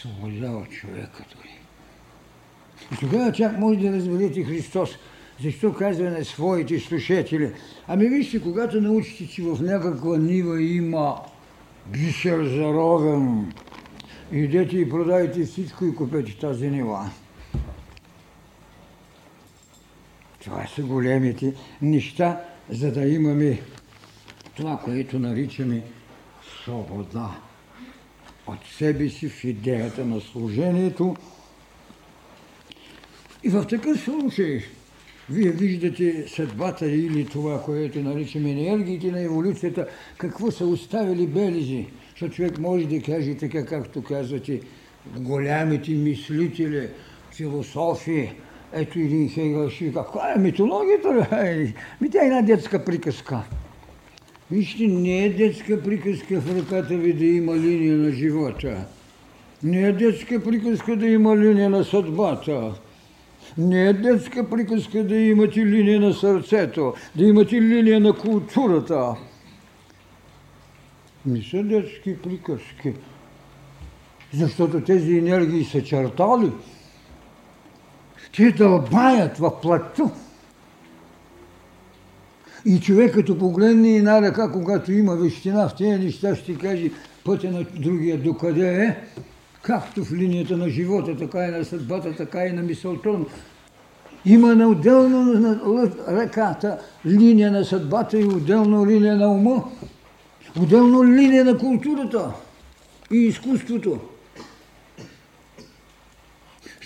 свобода 0.00 0.50
от 0.50 0.70
човека 0.70 1.24
дори. 1.36 1.58
И 2.92 2.96
тогава 3.00 3.32
чак 3.32 3.58
може 3.58 3.80
да 3.80 3.92
разберете 3.92 4.44
Христос 4.44 4.90
Защо 5.42 5.72
казва 5.72 6.10
на 6.10 6.24
своите 6.24 6.80
слушатели? 6.80 7.52
Ами 7.88 8.08
вижте, 8.08 8.42
когато 8.42 8.80
научите, 8.80 9.26
че 9.26 9.42
в 9.42 9.62
някаква 9.62 10.18
нива 10.18 10.62
има 10.62 11.16
бисер 11.86 12.44
заровен, 12.44 13.52
идете 14.32 14.78
и 14.78 14.88
продайте 14.88 15.44
всичко 15.44 15.84
и 15.84 15.94
купете 15.94 16.38
тази 16.38 16.70
нива. 16.70 17.10
Това 20.44 20.66
са 20.66 20.82
големите 20.82 21.54
неща, 21.82 22.40
за 22.70 22.92
да 22.92 23.06
имаме 23.06 23.60
това, 24.56 24.78
което 24.84 25.18
наричаме 25.18 25.82
свобода 26.62 27.30
от 28.46 28.66
себе 28.78 29.08
си 29.08 29.28
в 29.28 29.44
идеята 29.44 30.04
на 30.04 30.20
служението. 30.20 31.16
И 33.42 33.48
в 33.48 33.66
такъв 33.66 34.00
случай 34.00 34.64
вие 35.30 35.50
виждате 35.50 36.24
съдбата 36.28 36.86
или 36.86 37.26
това, 37.26 37.62
което 37.62 38.00
наричаме 38.00 38.50
енергиите 38.50 39.10
на 39.10 39.20
еволюцията, 39.20 39.86
какво 40.18 40.50
са 40.50 40.66
оставили 40.66 41.26
белези. 41.26 41.86
Защото 42.10 42.34
човек 42.34 42.58
може 42.58 42.86
да 42.86 43.00
каже 43.00 43.34
така, 43.34 43.66
както 43.66 44.02
казвате, 44.02 44.60
голямите 45.16 45.90
мислители, 45.90 46.88
философи, 47.36 48.32
ето 48.72 48.98
един 48.98 49.28
Хегел 49.28 49.70
ще 49.70 49.92
каква 49.92 50.32
е 50.36 50.38
митологията? 50.38 51.28
Ми 52.00 52.10
тя 52.10 52.22
е 52.22 52.26
една 52.26 52.42
детска 52.42 52.84
приказка. 52.84 53.42
Вижте, 54.50 54.86
не 54.86 55.24
е 55.24 55.28
детска 55.28 55.82
приказка 55.82 56.40
в 56.40 56.58
ръката 56.58 56.96
ви 56.96 57.12
да 57.12 57.24
има 57.24 57.56
линия 57.56 57.96
на 57.96 58.10
живота. 58.10 58.86
Не 59.62 59.82
е 59.82 59.92
детска 59.92 60.42
приказка 60.42 60.96
да 60.96 61.06
има 61.06 61.36
линия 61.36 61.70
на 61.70 61.84
съдбата. 61.84 62.74
Не 63.58 63.88
е 63.88 63.92
детска 63.92 64.50
приказка 64.50 65.04
да 65.04 65.16
имате 65.16 65.66
линия 65.66 66.00
на 66.00 66.12
сърцето, 66.12 66.94
да 67.16 67.24
имате 67.24 67.60
линия 67.60 68.00
на 68.00 68.12
културата. 68.12 69.14
Не 71.26 71.42
са 71.42 71.62
детски 71.62 72.16
приказки, 72.22 72.92
защото 74.32 74.80
тези 74.80 75.18
енергии 75.18 75.64
са 75.64 75.82
чертали. 75.82 76.52
Те 78.36 78.50
дълбаят 78.50 79.38
в 79.38 79.60
плътта. 79.60 80.10
И 82.66 82.80
човек 82.80 83.14
като 83.14 83.38
погледне 83.38 83.96
една 83.96 84.22
ръка, 84.22 84.52
когато 84.52 84.92
има 84.92 85.16
вещина 85.16 85.68
в 85.68 85.76
тези 85.76 86.04
неща, 86.04 86.36
ще 86.36 86.58
каже 86.58 86.90
пътя 87.24 87.50
на 87.50 87.64
другия 87.64 88.18
докъде 88.18 88.84
е, 88.84 88.96
както 89.64 90.04
в 90.04 90.12
линията 90.12 90.56
на 90.56 90.68
живота, 90.68 91.16
така 91.16 91.46
и 91.46 91.50
на 91.50 91.64
съдбата, 91.64 92.16
така 92.16 92.44
и 92.44 92.52
на 92.52 92.62
мисълта. 92.62 93.18
Има 94.24 94.54
на 94.54 94.68
отделно 94.68 95.22
на 95.22 95.60
ръката 96.08 96.78
линия 97.06 97.52
на 97.52 97.64
съдбата 97.64 98.18
и 98.18 98.24
отделно 98.24 98.86
линия 98.86 99.16
на 99.16 99.28
ума, 99.28 99.64
отделно 100.60 101.04
линия 101.04 101.44
на 101.44 101.58
културата 101.58 102.32
и 103.12 103.16
изкуството. 103.16 103.98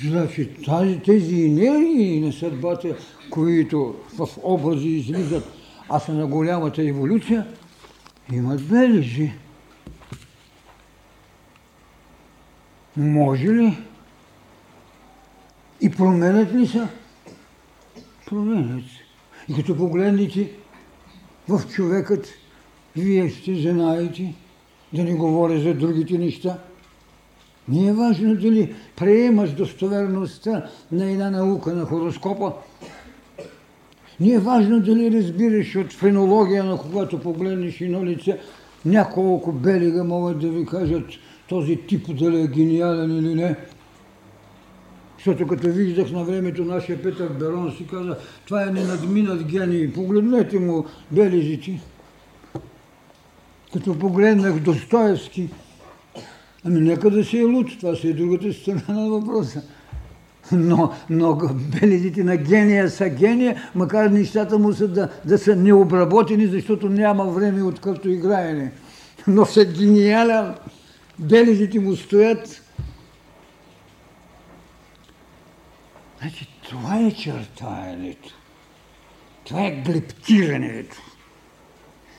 Значи 0.04 0.50
тази, 0.66 1.00
тези 1.00 1.44
енергии 1.44 2.20
на 2.20 2.32
съдбата, 2.32 2.96
които 3.30 3.94
в 4.18 4.28
образи 4.42 4.88
излизат, 4.88 5.44
а 5.88 5.98
са 5.98 6.12
на 6.12 6.26
голямата 6.26 6.82
еволюция, 6.82 7.46
имат 8.32 8.62
бележи. 8.62 9.32
Може 12.98 13.48
ли? 13.48 13.78
И 15.80 15.90
променят 15.90 16.54
ли 16.54 16.66
са? 16.66 16.88
Променят 18.26 18.84
се. 18.84 19.02
И 19.48 19.54
като 19.54 19.76
погледнете 19.76 20.50
в 21.48 21.60
човекът, 21.68 22.28
вие 22.96 23.30
ще 23.30 23.54
знаете, 23.54 24.34
да 24.92 25.04
не 25.04 25.14
говоря 25.14 25.60
за 25.60 25.74
другите 25.74 26.18
неща, 26.18 26.58
не 27.68 27.86
е 27.86 27.92
важно 27.92 28.34
дали 28.34 28.74
приемаш 28.96 29.50
достоверността 29.50 30.66
на 30.92 31.10
една 31.10 31.30
наука 31.30 31.74
на 31.74 31.84
хороскопа. 31.84 32.52
Не 34.20 34.32
е 34.32 34.38
важно 34.38 34.80
дали 34.80 35.12
разбираш 35.12 35.76
от 35.76 35.92
фенология, 35.92 36.64
на 36.64 36.78
когато 36.78 37.20
погледнеш 37.20 37.80
едно 37.80 38.04
лице, 38.04 38.40
няколко 38.84 39.52
белига 39.52 40.04
могат 40.04 40.40
да 40.40 40.48
ви 40.48 40.66
кажат 40.66 41.04
този 41.48 41.76
тип 41.76 42.16
дали 42.16 42.40
е 42.40 42.46
гениален 42.46 43.18
или 43.18 43.34
не. 43.34 43.56
Защото 45.16 45.46
като 45.46 45.68
виждах 45.68 46.10
на 46.10 46.24
времето 46.24 46.64
нашия 46.64 47.02
Петър 47.02 47.28
Берон 47.28 47.74
си 47.76 47.86
каза, 47.86 48.16
това 48.46 48.62
е 48.62 48.66
ненадминат 48.66 49.44
гений, 49.44 49.92
погледнете 49.92 50.58
му 50.58 50.86
белезите. 51.10 51.80
Като 53.72 53.98
погледнах 53.98 54.58
Достоевски, 54.58 55.48
Ами 56.64 56.80
нека 56.80 57.10
да 57.10 57.24
си 57.24 57.38
е 57.38 57.44
луд, 57.44 57.66
това 57.80 57.94
си 57.94 58.08
е 58.08 58.12
другата 58.12 58.52
страна 58.52 59.00
на 59.00 59.08
въпроса. 59.08 59.62
Но, 60.52 60.92
но 61.10 61.38
белезите 61.80 62.24
на 62.24 62.36
гения 62.36 62.90
са 62.90 63.08
гения, 63.08 63.62
макар 63.74 64.10
нещата 64.10 64.58
му 64.58 64.72
са 64.72 64.88
да, 64.88 65.08
да 65.24 65.38
са 65.38 65.56
необработени, 65.56 66.46
защото 66.46 66.88
няма 66.88 67.24
време 67.24 67.62
от 67.62 68.04
играене. 68.04 68.72
Но 69.26 69.44
са 69.44 69.64
гениален, 69.64 70.54
белезите 71.18 71.80
му 71.80 71.96
стоят. 71.96 72.62
Значи 76.20 76.48
това 76.68 76.98
е 77.00 77.10
чертаенето. 77.10 78.34
Това 79.44 79.66
е 79.66 79.70
глептирането. 79.70 80.96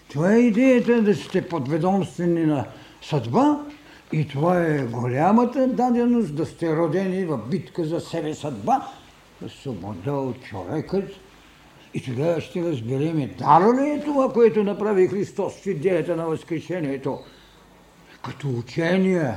Това 0.10 0.34
е 0.34 0.40
идеята 0.40 1.02
да 1.02 1.16
сте 1.16 1.48
подведомствени 1.48 2.46
на 2.46 2.66
съдба, 3.02 3.66
и 4.12 4.28
това 4.28 4.66
е 4.66 4.86
голямата 4.86 5.68
даденост 5.68 6.36
да 6.36 6.46
сте 6.46 6.76
родени 6.76 7.26
в 7.26 7.38
битка 7.38 7.86
за 7.86 8.00
себе 8.00 8.34
съдба, 8.34 8.88
за 9.42 9.50
свобода 9.50 10.12
от 10.12 10.44
човекът. 10.44 11.12
И 11.94 12.04
тогава 12.04 12.42
ще 12.42 12.64
разберем, 12.64 13.32
дара 13.40 13.82
ли 13.82 13.90
е 13.90 14.04
това, 14.06 14.34
което 14.34 14.64
направи 14.64 15.08
Христос 15.08 15.54
в 15.54 15.66
идеята 15.66 16.16
на 16.16 16.26
възкрешението? 16.26 17.20
Като 18.24 18.50
учение, 18.50 19.34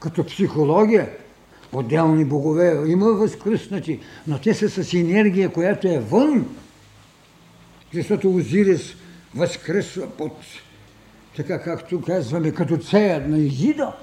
като 0.00 0.24
психология, 0.24 1.10
отделни 1.72 2.24
богове 2.24 2.82
има 2.86 3.06
възкръснати, 3.06 4.00
но 4.26 4.38
те 4.38 4.54
са 4.54 4.84
с 4.84 4.94
енергия, 4.94 5.52
която 5.52 5.88
е 5.88 5.98
вън. 5.98 6.56
Защото 7.94 8.34
Озирис 8.34 8.94
възкръсва 9.34 10.10
под 10.10 10.32
така 11.36 11.62
както 11.62 12.02
казваме, 12.02 12.52
като 12.52 12.76
цеят 12.76 13.28
на 13.28 13.38
Изида. 13.38 13.96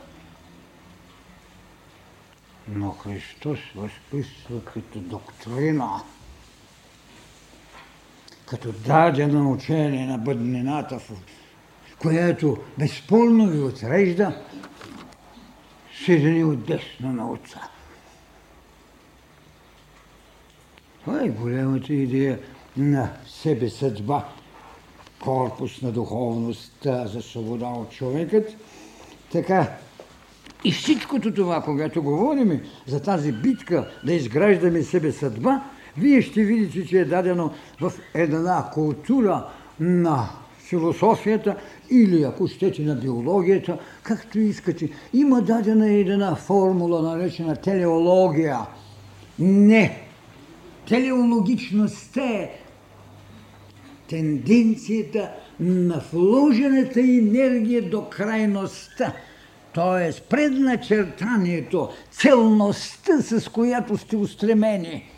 Но 2.68 2.92
Христос 2.92 3.60
възписва 3.76 4.66
като 4.74 5.00
доктрина, 5.00 6.04
като 8.46 8.72
дадено 8.72 9.52
учение 9.52 10.06
на 10.06 10.18
бъднината, 10.18 11.00
което 12.04 12.58
безспорно 12.80 13.48
ви 13.48 13.60
отрежда, 13.60 14.36
седени 16.06 16.44
от 16.44 16.66
десно 16.66 17.14
на 17.14 17.32
Отца. 17.32 17.62
Това 21.02 21.22
е 21.24 21.30
голямата 21.30 21.94
идея 21.94 22.40
на 22.78 23.10
себе 23.28 23.70
съдба 23.70 24.26
корпус 25.20 25.82
на 25.82 25.92
духовността 25.92 27.08
за 27.08 27.22
свобода 27.22 27.68
от 27.68 27.92
човекът. 27.92 28.56
Така, 29.32 29.78
и 30.64 30.72
всичкото 30.72 31.34
това, 31.34 31.62
когато 31.62 32.04
говорим 32.04 32.62
за 32.88 33.04
тази 33.04 33.32
битка 33.32 33.90
да 34.06 34.14
изграждаме 34.14 34.84
себе 34.84 35.12
съдба, 35.12 35.64
вие 35.98 36.22
ще 36.22 36.44
видите, 36.44 36.88
че 36.88 37.00
е 37.00 37.06
дадено 37.06 37.54
в 37.82 37.94
една 38.14 38.70
култура 38.74 39.48
на 39.80 40.30
философията 40.74 41.56
или, 41.90 42.24
ако 42.24 42.48
щете, 42.48 42.82
на 42.82 42.96
биологията, 42.96 43.78
както 44.04 44.40
искате. 44.40 44.90
Има 45.14 45.42
дадена 45.42 45.90
една 45.90 46.36
формула, 46.36 47.02
наречена 47.02 47.56
телеология. 47.56 48.60
Не. 49.40 50.00
Телеологичността 50.88 52.22
е 52.22 52.52
тенденцията 54.10 55.32
на 55.60 56.02
вложената 56.14 57.00
енергия 57.00 57.90
до 57.90 58.06
крайността. 58.10 59.14
Т.е. 59.74 60.22
предначертанието, 60.30 61.90
целността, 62.12 63.22
с 63.22 63.52
която 63.52 63.98
сте 63.98 64.18
устремени. 64.18 65.10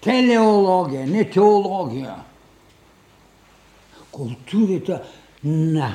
Телеология, 0.00 1.06
не 1.06 1.30
теология. 1.30 2.14
Културата 4.12 5.02
на 5.44 5.94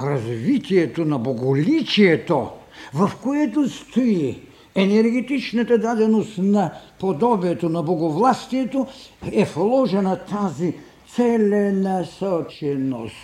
развитието 0.00 1.04
на 1.04 1.18
боголичието, 1.18 2.50
в 2.94 3.12
което 3.22 3.68
стои 3.68 4.40
енергетичната 4.74 5.78
даденост 5.78 6.38
на 6.38 6.72
подобието 7.00 7.68
на 7.68 7.82
боговластието 7.82 8.86
е 9.32 9.44
вложена 9.44 10.24
тази 10.24 10.74
целенасоченост. 11.14 13.16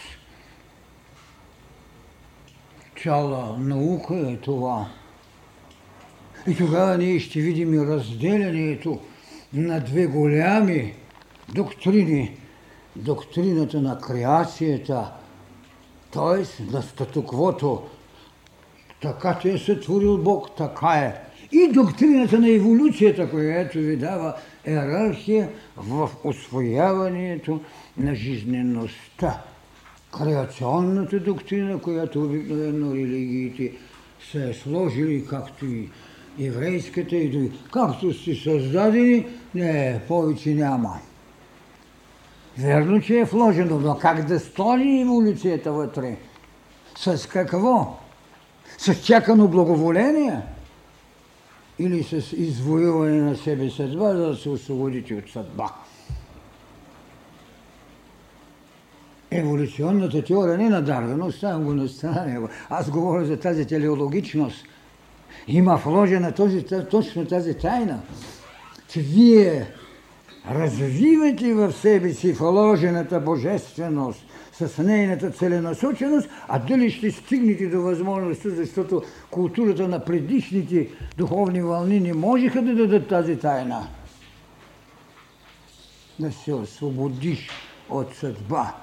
Цяла 3.03 3.57
наука 3.59 4.15
е 4.15 4.37
това. 4.37 4.89
И 6.47 6.57
тогава 6.57 6.99
ние 6.99 7.21
ще 7.21 7.41
видим 7.41 7.75
и 7.75 7.87
разделението 7.87 9.01
на 9.53 9.81
две 9.81 10.07
голями 10.07 10.95
доктрини. 11.55 12.37
Доктрината 12.97 13.81
на 13.81 13.99
креацията, 13.99 15.13
т.е. 16.13 16.63
на 16.73 16.83
статуквото. 16.83 17.83
Така 19.03 19.39
те 19.43 19.51
е 19.51 19.59
сътворил 19.59 20.19
Бог, 20.19 20.57
така 20.57 20.89
е. 20.89 21.21
И 21.53 21.73
доктрината 21.73 22.39
на 22.39 22.51
еволюцията, 22.51 23.31
която 23.31 23.79
ви 23.79 23.97
дава 23.97 24.35
иерархия 24.67 25.49
в 25.77 26.11
освояването 26.25 27.61
на 27.97 28.15
жизнеността. 28.15 29.43
Креационната 30.19 31.21
доктрина, 31.21 31.79
която 31.79 32.23
обикновено 32.23 32.95
религиите 32.95 33.73
са 34.33 34.51
е 34.51 34.53
сложили, 34.53 35.27
както 35.27 35.67
и 35.67 35.89
еврейската 36.41 37.17
и 37.17 37.29
други. 37.29 37.51
Както 37.73 38.13
сте 38.13 38.35
създадени, 38.35 39.27
не, 39.55 40.01
повече 40.09 40.55
няма. 40.55 41.01
Верно, 42.59 43.01
че 43.01 43.19
е 43.19 43.25
вложено, 43.25 43.79
но 43.79 43.99
как 43.99 44.25
да 44.25 44.41
стори 44.41 45.01
еволюцията 45.01 45.73
вътре? 45.73 46.17
С 46.97 47.29
какво? 47.29 47.99
С 48.79 48.95
чакано 48.95 49.49
благоволение? 49.49 50.41
Или 51.79 52.03
с 52.03 52.33
извоюване 52.33 53.23
на 53.23 53.37
себе 53.37 53.71
съдба, 53.71 54.15
за 54.15 54.27
да 54.27 54.37
се 54.37 54.49
освободите 54.49 55.15
от 55.15 55.31
съдба? 55.31 55.71
Еволюционната 59.31 60.25
теория 60.25 60.59
не 60.59 60.69
на 60.69 60.83
Дарвин, 60.83 61.23
оставям 61.23 61.65
го 61.65 61.75
на 61.75 61.89
страна. 61.89 62.49
Аз 62.71 62.91
говоря 62.91 63.25
за 63.25 63.41
тази 63.41 63.67
телеологичност– 63.67 64.65
има 65.49 65.77
вложена 65.77 66.33
този, 66.33 66.65
точно 66.91 67.27
тази 67.27 67.55
тайна, 67.55 68.01
че 68.89 69.01
вие 69.01 69.67
развивате 70.51 71.55
в 71.55 71.73
себе 71.73 72.13
си 72.13 72.33
вложената 72.33 73.21
божественост 73.21 74.27
с 74.53 74.83
нейната 74.83 75.31
целенасоченост, 75.31 76.29
а 76.49 76.59
дали 76.59 76.91
ще 76.91 77.11
стигнете 77.11 77.67
до 77.67 77.83
възможността, 77.83 78.49
защото 78.51 79.03
културата 79.31 79.89
на 79.89 80.05
предишните 80.05 80.89
духовни 81.17 81.63
вълни 81.63 82.01
не 82.01 82.15
можеха 82.15 82.63
да 82.63 82.75
дадат 82.75 83.09
тази 83.09 83.37
тайна. 83.37 83.89
Да 86.19 86.33
се 86.33 86.55
освободиш 86.55 87.49
от 87.91 88.15
съдба. 88.15 88.75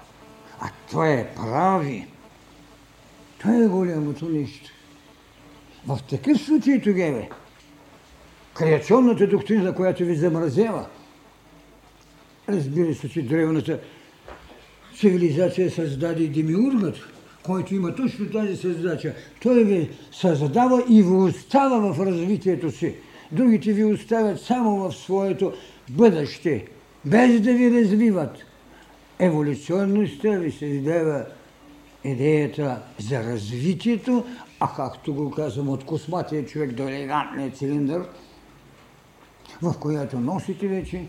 А 0.59 0.69
това 0.89 1.09
е 1.09 1.33
прави. 1.35 2.07
Това 3.39 3.55
е 3.55 3.67
голямото 3.67 4.29
нещо. 4.29 4.71
В 5.87 5.99
такъв 6.09 6.41
случай 6.41 6.81
тогава 6.81 7.25
креационната 8.53 9.27
доктрина, 9.27 9.75
която 9.75 10.03
ви 10.03 10.15
замразява, 10.15 10.85
разбира 12.49 12.95
се, 12.95 13.09
че 13.09 13.21
древната 13.21 13.79
цивилизация 14.95 15.71
създаде 15.71 16.27
демиургът, 16.27 16.95
който 17.43 17.75
има 17.75 17.95
точно 17.95 18.31
тази 18.31 18.57
създача. 18.57 19.15
Той 19.41 19.63
ви 19.63 19.89
създава 20.11 20.83
и 20.89 21.03
ви 21.03 21.09
остава 21.09 21.93
в 21.93 22.05
развитието 22.05 22.71
си. 22.71 22.95
Другите 23.31 23.73
ви 23.73 23.83
оставят 23.83 24.41
само 24.41 24.75
в 24.75 24.95
своето 24.95 25.53
бъдеще, 25.89 26.65
без 27.05 27.41
да 27.41 27.53
ви 27.53 27.81
развиват. 27.81 28.37
Еволюционността 29.19 30.29
ви 30.29 30.51
създава 30.51 31.25
идеята 32.03 32.81
за 32.99 33.23
развитието, 33.23 34.25
а 34.59 34.75
както 34.75 35.13
го 35.13 35.31
казвам, 35.31 35.69
от 35.69 35.85
косматия 35.85 36.45
човек 36.45 36.71
до 36.71 36.83
елегантния 36.83 37.51
цилиндър, 37.51 38.03
в 39.61 39.73
която 39.79 40.19
носите 40.19 40.67
вече 40.67 41.05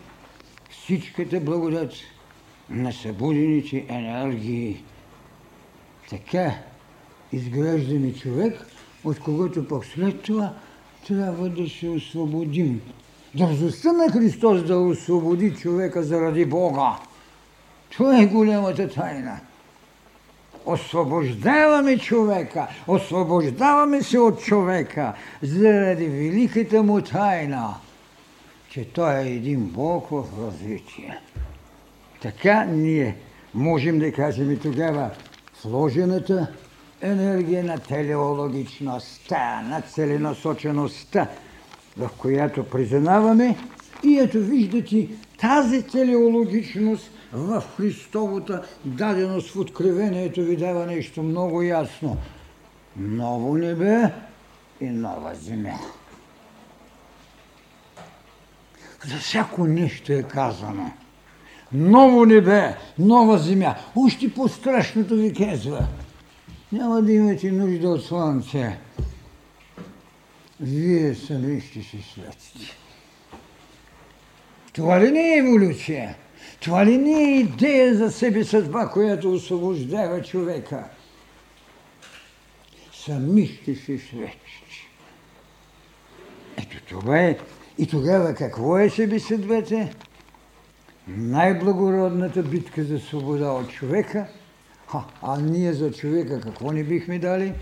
всичката 0.81 1.39
благодат 1.39 1.93
на 2.69 2.93
събудените 2.93 3.85
енергии. 3.89 4.83
Така 6.09 6.53
изграждаме 7.31 8.13
човек, 8.13 8.67
от 9.03 9.19
когото 9.19 9.67
пък 9.67 9.85
след 9.85 10.21
това 10.21 10.53
трябва 11.07 11.49
да 11.49 11.69
се 11.69 11.89
освободим. 11.89 12.81
Дързостта 13.35 13.91
на 13.91 14.11
Христос 14.11 14.63
да 14.63 14.77
освободи 14.77 15.55
човека 15.55 16.03
заради 16.03 16.45
Бога. 16.45 16.95
Това 17.89 18.21
е 18.21 18.25
голямата 18.25 18.89
тайна 18.89 19.39
освобождаваме 20.65 21.97
човека, 21.97 22.67
освобождаваме 22.87 24.01
се 24.01 24.19
от 24.19 24.43
човека 24.43 25.13
заради 25.41 26.07
великата 26.07 26.83
му 26.83 27.01
тайна, 27.01 27.73
че 28.73 28.85
той 28.85 29.19
е 29.19 29.29
един 29.29 29.65
Бог 29.65 30.09
в 30.09 30.25
развитие. 30.41 31.19
Така 32.21 32.65
ние 32.65 33.15
можем 33.53 33.99
да 33.99 34.11
кажем 34.11 34.51
и 34.51 34.59
тогава 34.59 35.09
вложената 35.63 36.47
енергия 37.01 37.63
на 37.63 37.79
телеологичността, 37.79 39.61
на 39.61 39.81
целенасочеността, 39.81 41.27
в 41.97 42.09
която 42.17 42.63
признаваме 42.63 43.57
и 44.03 44.19
ето 44.19 44.39
виждате 44.39 45.07
тази 45.39 45.83
телеологичност 45.83 47.11
в 47.33 47.63
Христовата 47.77 48.63
даденост 48.85 49.51
в 49.51 49.59
откровението 49.59 50.41
ви 50.41 50.57
дава 50.57 50.85
нещо 50.85 51.23
много 51.23 51.61
ясно. 51.61 52.17
Ново 52.97 53.57
небе 53.57 54.11
и 54.81 54.85
нова 54.85 55.35
земя. 55.35 55.79
За 59.05 59.17
всяко 59.17 59.67
нещо 59.67 60.13
е 60.13 60.23
казано. 60.23 60.91
Ново 61.71 62.25
небе, 62.25 62.75
нова 62.99 63.37
земя. 63.37 63.75
Още 63.95 64.33
по-страшното 64.33 65.15
ви 65.15 65.33
казва. 65.33 65.87
Няма 66.71 67.01
да 67.01 67.11
имате 67.11 67.51
нужда 67.51 67.89
от 67.89 68.05
слънце. 68.05 68.77
Вие 70.59 71.15
сами 71.15 71.61
ще 71.61 71.83
се 71.83 71.97
светите. 72.13 72.77
Това 74.73 75.01
ли 75.01 75.11
не 75.11 75.33
е 75.33 75.37
еволюция? 75.37 76.15
Това 76.59 76.85
ли 76.85 76.97
не 76.97 77.23
е 77.23 77.39
идея 77.39 77.95
за 77.95 78.11
себе 78.11 78.43
съдба, 78.43 78.89
която 78.89 79.33
освобождава 79.33 80.21
човека? 80.21 80.83
Сами 82.93 83.47
ще 83.47 83.75
се 83.75 83.97
светиш. 83.97 84.89
Ето 86.57 86.77
това 86.87 87.19
е. 87.19 87.37
И 87.77 87.87
тогава 87.87 88.33
какво 88.33 88.77
е 88.77 88.89
себе 88.89 89.19
съдбата? 89.19 89.89
Най-благородната 91.07 92.43
битка 92.43 92.83
за 92.83 92.99
свобода 92.99 93.51
от 93.51 93.69
човека. 93.69 94.27
А, 94.93 95.03
а 95.21 95.41
ние 95.41 95.73
за 95.73 95.91
човека 95.91 96.41
какво 96.41 96.71
не 96.71 96.83
бихме 96.83 97.19
дали? 97.19 97.53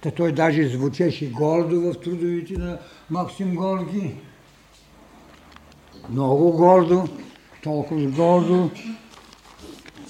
Та 0.00 0.10
той 0.10 0.32
даже 0.32 0.68
звучеше 0.68 1.30
гордо 1.30 1.80
в 1.80 2.00
трудовите 2.00 2.58
на 2.58 2.78
Максим 3.10 3.54
Горги. 3.54 4.14
Много 6.10 6.52
гордо 6.52 7.08
толкова 7.62 8.06
гордо, 8.06 8.70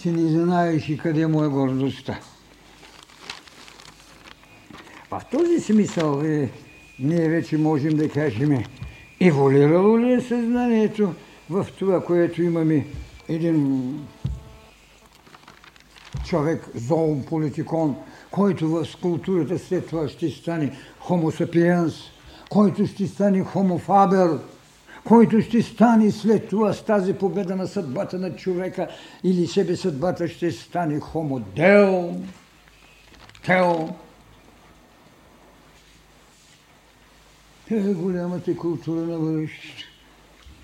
че 0.03 0.13
не 0.13 0.29
знаеш 0.29 0.89
и 0.89 0.99
къде 0.99 1.27
му 1.27 1.45
е 1.45 1.49
гордостта. 1.49 2.21
В 5.11 5.23
този 5.31 5.61
смисъл 5.61 6.23
е, 6.23 6.51
ние 6.99 7.29
вече 7.29 7.59
можем 7.59 7.97
да 7.97 8.09
кажем, 8.09 8.65
еволюирало 9.21 9.99
ли 9.99 10.13
е 10.13 10.21
съзнанието 10.21 11.15
в 11.51 11.67
това, 11.79 12.05
което 12.05 12.43
имаме 12.43 12.87
един 13.29 13.93
човек, 16.25 16.69
зоополитикон, 16.75 17.97
който 18.31 18.69
в 18.69 18.87
скултурата 18.87 19.59
след 19.59 19.87
това 19.87 20.09
ще 20.09 20.31
стане 20.31 20.73
хомо 20.99 21.31
сапиенс, 21.31 21.95
който 22.51 22.87
ще 22.87 23.07
стане 23.07 23.45
хомо 23.45 23.79
фабер, 23.79 24.39
който 25.05 25.41
ще 25.41 25.63
стане 25.63 26.11
след 26.11 26.49
това 26.49 26.73
с 26.73 26.85
тази 26.85 27.15
победа 27.15 27.57
на 27.57 27.67
съдбата 27.67 28.19
на 28.19 28.37
човека 28.37 28.89
или 29.25 29.47
себе 29.47 29.77
съдбата 29.77 30.29
ще 30.29 30.53
стане 30.53 31.01
хомодел, 31.01 32.17
тео. 33.47 33.89
Те 37.69 37.77
е 37.77 37.95
голямата 37.95 38.57
култура 38.57 39.01
на 39.01 39.19
бъдещето. 39.19 39.85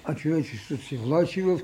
А 0.04 0.14
човечеството 0.14 0.84
се 0.84 0.96
влачи 0.96 1.42
в 1.42 1.60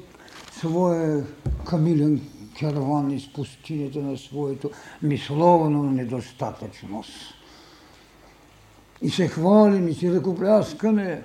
своя 0.53 1.27
камилен 1.67 2.21
караван 2.59 3.11
из 3.11 3.33
пустинята 3.33 3.99
на 3.99 4.19
своето 4.19 4.71
мисловно 5.03 5.83
недостатъчност. 5.83 7.35
и 9.03 9.11
се 9.11 9.29
хвалим 9.29 9.89
и 9.89 9.95
си 9.95 10.13
ръкопляскаме. 10.13 11.23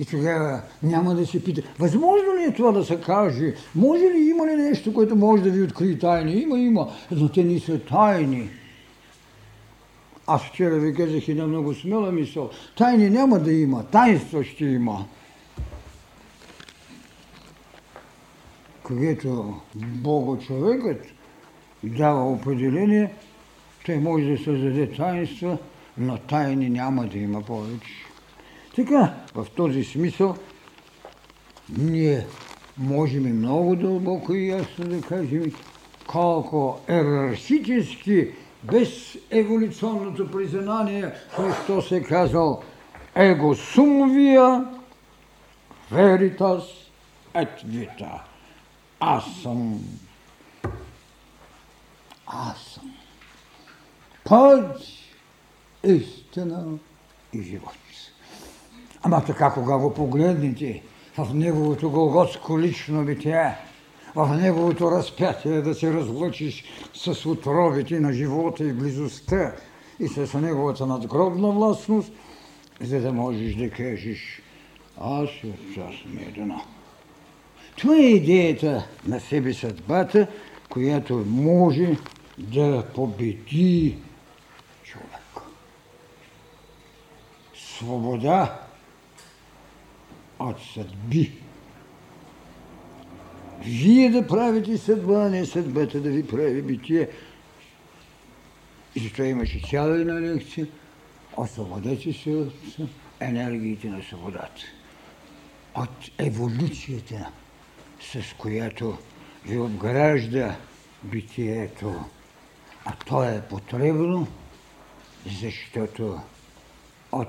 И 0.00 0.04
тогава 0.04 0.62
няма 0.82 1.14
да 1.14 1.26
се 1.26 1.44
пита, 1.44 1.62
възможно 1.78 2.36
ли 2.38 2.44
е 2.44 2.54
това 2.54 2.72
да 2.72 2.84
се 2.84 3.00
каже? 3.00 3.54
Може 3.74 4.04
ли, 4.04 4.30
има 4.30 4.46
ли 4.46 4.56
нещо, 4.56 4.94
което 4.94 5.16
може 5.16 5.42
да 5.42 5.50
ви 5.50 5.62
открие 5.62 5.98
тайни? 5.98 6.32
Има, 6.32 6.58
има, 6.58 6.88
но 7.10 7.28
те 7.28 7.44
не 7.44 7.60
са 7.60 7.78
тайни. 7.78 8.50
Аз 10.26 10.42
вчера 10.42 10.78
ви 10.78 10.94
казах 10.94 11.28
една 11.28 11.46
много 11.46 11.74
смела 11.74 12.12
мисъл. 12.12 12.50
Тайни 12.76 13.10
няма 13.10 13.38
да 13.38 13.52
има, 13.52 13.86
тайнство 13.86 14.42
ще 14.42 14.64
има. 14.64 15.04
Когато 18.82 19.54
Бога 19.74 20.40
човекът 20.40 21.06
дава 21.84 22.30
определение, 22.30 23.14
той 23.86 23.96
може 23.96 24.24
да 24.24 24.38
създаде 24.38 24.92
таинства, 24.92 25.58
но 25.98 26.18
тайни 26.18 26.70
няма 26.70 27.06
да 27.06 27.18
има 27.18 27.42
повече. 27.42 28.09
Така, 28.80 29.14
в 29.34 29.46
този 29.56 29.84
смисъл, 29.84 30.36
ние 31.78 32.26
можем 32.78 33.38
много 33.38 33.76
дълбоко 33.76 34.34
и 34.34 34.48
ясно 34.48 34.84
да 34.84 35.00
кажем 35.00 35.52
колко 36.06 36.80
ерархически, 36.88 38.28
без 38.64 39.16
еволюционното 39.30 40.30
признание, 40.30 41.12
Христос 41.30 41.92
е 41.92 42.02
казал 42.02 42.62
его 43.16 43.54
сум 43.54 44.10
веритас 45.90 46.64
et 47.34 47.64
vita. 47.64 48.22
Аз 49.00 49.24
съм. 49.42 49.80
Аз 52.26 52.58
съм. 52.58 52.94
Път, 54.24 54.82
истина 55.84 56.78
и 57.32 57.42
живот. 57.42 57.89
Ама 59.02 59.24
така, 59.24 59.50
кога 59.50 59.78
го 59.78 59.94
погледнете 59.94 60.82
в 61.18 61.34
неговото 61.34 61.90
голготско 61.90 62.60
лично 62.60 63.04
битие, 63.04 63.56
в 64.14 64.36
неговото 64.36 64.90
разпятие 64.90 65.62
да 65.62 65.74
се 65.74 65.92
разлучиш 65.92 66.64
с 66.94 67.26
отровите 67.26 68.00
на 68.00 68.12
живота 68.12 68.64
и 68.64 68.72
близостта 68.72 69.52
и 70.00 70.08
с 70.08 70.40
неговата 70.40 70.86
надгробна 70.86 71.50
властност, 71.50 72.12
за 72.80 73.00
да 73.00 73.12
можеш 73.12 73.54
да 73.54 73.70
кажеш 73.70 74.42
аз 75.00 75.28
от 75.44 75.74
час 75.74 75.94
медена. 76.06 76.60
Това 77.76 77.96
е 77.96 77.98
идеята 77.98 78.86
на 79.06 79.20
себе 79.20 79.54
съдбата, 79.54 80.26
която 80.70 81.24
може 81.26 81.96
да 82.38 82.84
победи 82.94 83.98
човек. 84.82 85.42
Свобода 87.54 88.60
от 90.40 90.56
съдби. 90.74 91.32
Вие 93.64 94.10
да 94.10 94.26
правите 94.26 94.78
съдба, 94.78 95.26
а 95.26 95.30
не 95.30 95.46
съдбата 95.46 96.00
да 96.00 96.10
ви 96.10 96.26
прави 96.26 96.62
битие. 96.62 97.08
И 98.94 99.00
затова 99.00 99.24
имаше 99.24 99.60
цяла 99.70 100.00
една 100.00 100.20
лекция. 100.20 100.66
Освободете 101.36 102.12
се 102.12 102.30
от 102.30 102.52
енергиите 103.20 103.88
на 103.88 104.02
свободата. 104.02 104.62
От 105.74 106.10
еволюцията, 106.18 107.30
с 108.00 108.34
която 108.38 108.98
ви 109.46 109.58
обгражда 109.58 110.56
битието. 111.04 112.04
А 112.84 112.92
то 113.06 113.24
е 113.24 113.42
потребно, 113.50 114.26
защото 115.40 116.20
от 117.12 117.28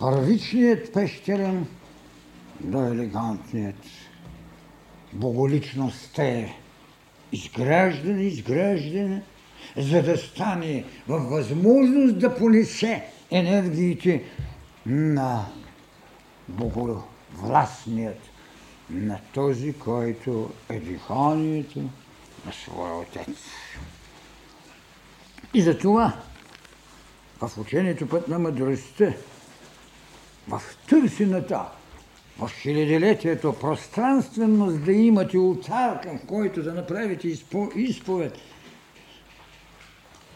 първичният 0.00 0.92
пещерен 0.92 1.66
до 2.60 2.82
елегантният 2.82 3.84
боголичност 5.12 6.18
е 6.18 6.56
изграждане, 7.32 8.22
изграждане, 8.22 9.22
за 9.76 10.02
да 10.02 10.16
стане 10.16 10.84
във 11.08 11.30
възможност 11.30 12.18
да 12.18 12.36
понесе 12.36 13.04
енергиите 13.30 14.24
на 14.86 15.46
боговластният, 16.48 18.18
на 18.90 19.20
този, 19.34 19.72
който 19.72 20.50
е 20.68 20.80
диханието 20.80 21.78
на 22.46 22.52
своя 22.52 22.94
отец. 22.94 23.36
И 25.54 25.62
за 25.62 25.78
това 25.78 26.16
в 27.40 27.58
учението 27.58 28.08
път 28.08 28.28
на 28.28 28.38
мъдростта 28.38 29.14
в 30.50 30.62
търсената, 30.88 31.64
в 32.38 32.50
хилядилетието 32.62 33.52
пространственост 33.60 34.84
да 34.84 34.92
имате 34.92 35.38
ултар, 35.38 36.00
към 36.00 36.18
който 36.18 36.62
да 36.62 36.74
направите 36.74 37.36
изповед, 37.76 38.38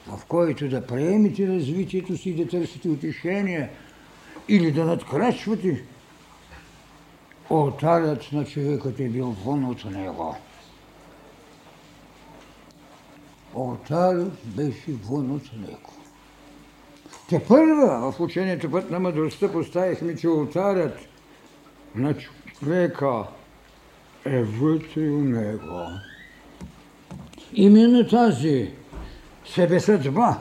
в 0.07 0.25
който 0.29 0.69
да 0.69 0.87
приемете 0.87 1.49
развитието 1.49 2.17
си 2.17 2.35
да 2.35 2.49
търсите 2.49 2.89
утешение 2.89 3.71
или 4.49 4.73
да 4.73 4.85
надкрачвате, 4.85 5.85
алтарят 7.51 8.33
на 8.33 8.45
човекът 8.45 9.01
е 9.01 9.09
бил 9.09 9.37
вън 9.45 9.65
от 9.65 9.85
него. 9.85 10.37
Алтарът 13.55 14.47
беше 14.47 14.93
вън 14.93 15.31
от 15.31 15.53
него. 15.57 15.94
Те 17.35 17.45
първа 17.49 18.13
в 18.13 18.21
учението 18.21 18.71
път 18.71 18.91
на 18.91 19.01
мъдростта 19.01 19.53
поставихме, 19.53 20.17
че 20.17 20.29
ултарят 20.29 20.99
на 21.95 22.15
човека 22.17 23.25
е 24.25 24.43
вътре 24.43 25.01
у 25.01 25.21
него. 25.21 25.81
Именно 27.53 28.09
тази 28.09 28.71
себесъдба 29.55 30.37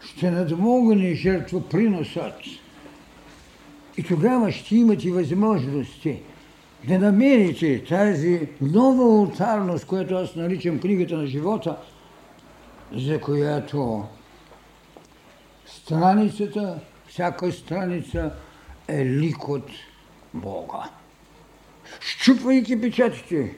ще 0.00 0.30
надмогне 0.30 1.14
жертвоприносът. 1.14 2.34
И 3.96 4.02
тогава 4.02 4.52
ще 4.52 4.76
имате 4.76 5.10
възможности 5.10 6.22
да 6.88 6.98
намерите 6.98 7.84
тази 7.84 8.48
нова 8.60 9.04
ултарност, 9.04 9.86
която 9.86 10.14
аз 10.14 10.36
наричам 10.36 10.80
книгата 10.80 11.16
на 11.16 11.26
живота, 11.26 11.76
за 12.92 13.20
която 13.20 14.04
страницата, 15.84 16.80
всяка 17.08 17.52
страница 17.52 18.32
е 18.88 19.04
лик 19.04 19.48
от 19.48 19.70
Бога. 20.34 20.90
Щупвайки 22.00 22.80
печатите, 22.80 23.56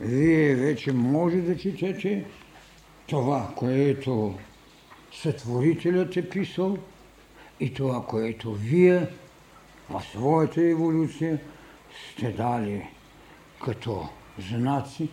вие 0.00 0.54
вече 0.54 0.92
може 0.92 1.36
да 1.36 1.58
четете 1.58 2.24
това, 3.06 3.52
което 3.56 4.34
Сътворителят 5.12 6.16
е 6.16 6.28
писал 6.28 6.78
и 7.60 7.74
това, 7.74 8.06
което 8.06 8.52
вие 8.54 9.08
в 9.90 10.02
своята 10.12 10.62
еволюция 10.62 11.40
сте 12.12 12.32
дали 12.32 12.88
като 13.64 14.08
знаци 14.38 15.08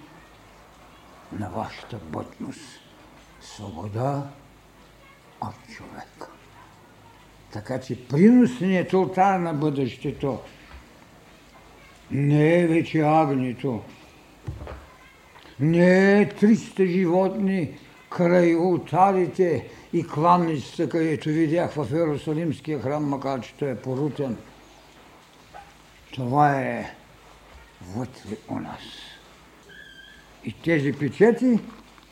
на 1.31 1.49
вашата 1.49 1.97
бъдност. 1.97 2.79
Свобода 3.41 4.29
от 5.41 5.55
човека. 5.75 6.36
Така 7.53 7.79
че 7.79 8.07
приносният 8.07 8.93
ултар 8.93 9.39
на 9.39 9.53
бъдещето 9.53 10.39
не 12.11 12.59
е 12.59 12.67
вече 12.67 13.01
агнито, 13.01 13.81
не 15.59 16.21
е 16.21 16.29
300 16.29 16.85
животни 16.85 17.77
край 18.09 18.55
ултарите 18.55 19.67
и 19.93 20.07
кланницата, 20.07 20.89
където 20.89 21.29
видях 21.29 21.71
в 21.71 21.87
Иерусалимския 21.91 22.81
храм, 22.81 23.05
макар 23.05 23.41
че 23.41 23.53
той 23.53 23.71
е 23.71 23.75
порутен. 23.75 24.37
Това 26.13 26.61
е 26.61 26.95
вътре 27.95 28.37
у 28.49 28.59
нас. 28.59 28.81
И 30.45 30.53
тези 30.53 30.93
печети 30.93 31.59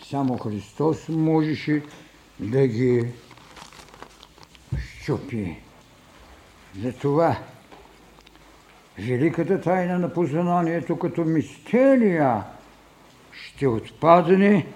само 0.10 0.38
Христос 0.38 1.10
можеше 1.10 1.84
да 2.40 2.68
ги 2.68 3.08
щупи. 5.06 5.56
Затова 6.82 7.38
великата 8.99 9.62
тайна 9.62 9.99
на 9.99 10.14
познанието 10.14 10.99
като 10.99 11.26
мистерия 11.26 12.43
ще 13.32 13.68
отпадне 13.68 14.68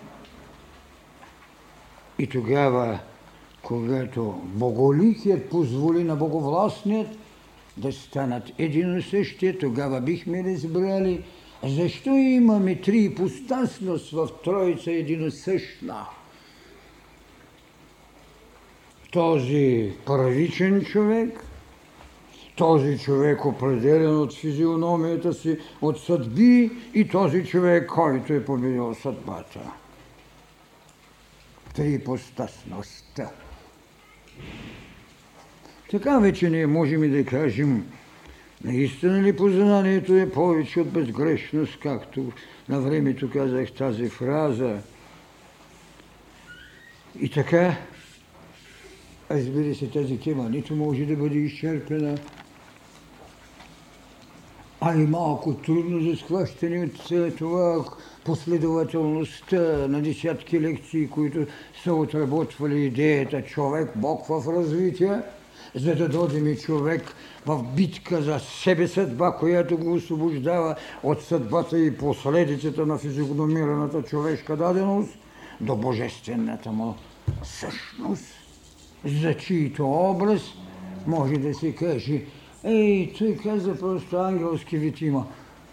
и 2.19 2.27
тогава, 2.27 2.99
когато 3.61 4.41
Боголикият 4.43 5.49
позволи 5.49 6.03
на 6.03 6.15
Боговластният 6.15 7.07
да 7.77 7.91
станат 7.91 8.43
един 8.57 8.97
и 8.97 9.01
същия, 9.01 9.59
тогава 9.59 10.01
бихме 10.01 10.43
разбрали 10.43 11.23
защо 11.63 12.09
имаме 12.09 12.81
три 12.81 12.97
ипостасност 12.97 14.11
в 14.11 14.29
Троица 14.43 14.91
единосъщна. 14.91 16.05
Този 19.11 19.93
първичен 20.05 20.81
човек, 20.81 21.45
този 22.55 22.99
човек 22.99 23.45
определен 23.45 24.17
от 24.17 24.33
физиономията 24.33 25.33
си, 25.33 25.57
от 25.81 25.99
съдби 25.99 26.71
и 26.93 27.07
този 27.07 27.45
човек, 27.45 27.87
който 27.87 28.33
е 28.33 28.45
победил 28.45 28.95
съдбата. 28.95 29.59
Три 31.75 31.93
ипостасността. 31.93 33.29
Така 35.91 36.19
вече 36.19 36.49
не 36.49 36.67
можем 36.67 37.03
и 37.03 37.09
да 37.09 37.25
кажем, 37.25 37.85
наистина 38.63 39.21
ли 39.21 39.35
познанието 39.35 40.13
е 40.13 40.31
повече 40.31 40.79
от 40.79 40.89
безгрешност, 40.89 41.79
както 41.79 42.31
на 42.69 42.81
времето 42.81 43.29
казах 43.33 43.71
тази 43.71 44.09
фраза. 44.09 44.77
И 47.19 47.29
така, 47.29 47.77
разбира 49.31 49.75
се, 49.75 49.87
тази 49.87 50.17
тема. 50.17 50.49
Нито 50.49 50.75
може 50.75 51.05
да 51.05 51.15
бъде 51.15 51.37
изчерпена, 51.37 52.17
а 54.81 54.95
и 54.95 55.07
малко 55.07 55.53
трудно 55.53 56.09
за 56.09 56.17
схващане 56.17 56.89
от 57.11 57.37
това. 57.37 57.85
Последователността 58.25 59.87
на 59.87 60.01
десятки 60.01 60.61
лекции, 60.61 61.07
които 61.07 61.45
са 61.83 61.93
отработвали 61.93 62.85
идеята 62.85 63.41
човек, 63.41 63.91
Бог 63.95 64.25
в 64.25 64.43
развитие– 64.47 65.21
за 65.75 65.95
да 65.95 66.09
дойдем 66.09 66.47
и 66.47 66.57
човек 66.57 67.13
в 67.45 67.63
битка 67.63 68.21
за 68.21 68.39
себе 68.39 68.87
съдба, 68.87 69.31
която 69.31 69.77
го 69.77 69.93
освобождава 69.93 70.75
от 71.03 71.21
съдбата 71.21 71.79
и 71.79 71.97
последицата 71.97 72.85
на 72.85 72.97
физиономираната 72.97 74.01
човешка 74.01 74.57
даденост 74.57 75.17
до 75.61 75.75
божествената 75.75 76.71
му 76.71 76.95
същност, 77.43 78.25
за 79.05 79.33
чието 79.33 79.91
образ 79.91 80.41
може 81.07 81.33
да 81.33 81.53
се 81.53 81.75
каже, 81.75 82.21
ей, 82.63 83.13
той 83.17 83.37
каза 83.43 83.79
просто 83.79 84.17
ангелски 84.17 84.77
вид 84.77 85.01
има. 85.01 85.25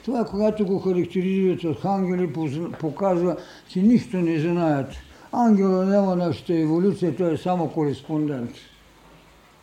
Това, 0.04 0.24
когато 0.24 0.66
го 0.66 0.78
характеризират 0.78 1.64
от 1.64 1.84
ангели, 1.84 2.32
показва, 2.80 3.36
че 3.68 3.82
нищо 3.82 4.16
не 4.16 4.40
знаят. 4.40 4.92
Ангела 5.32 5.86
няма 5.86 6.16
нашата 6.16 6.54
еволюция, 6.54 7.16
той 7.16 7.34
е 7.34 7.36
само 7.36 7.68
кореспондент. 7.68 8.50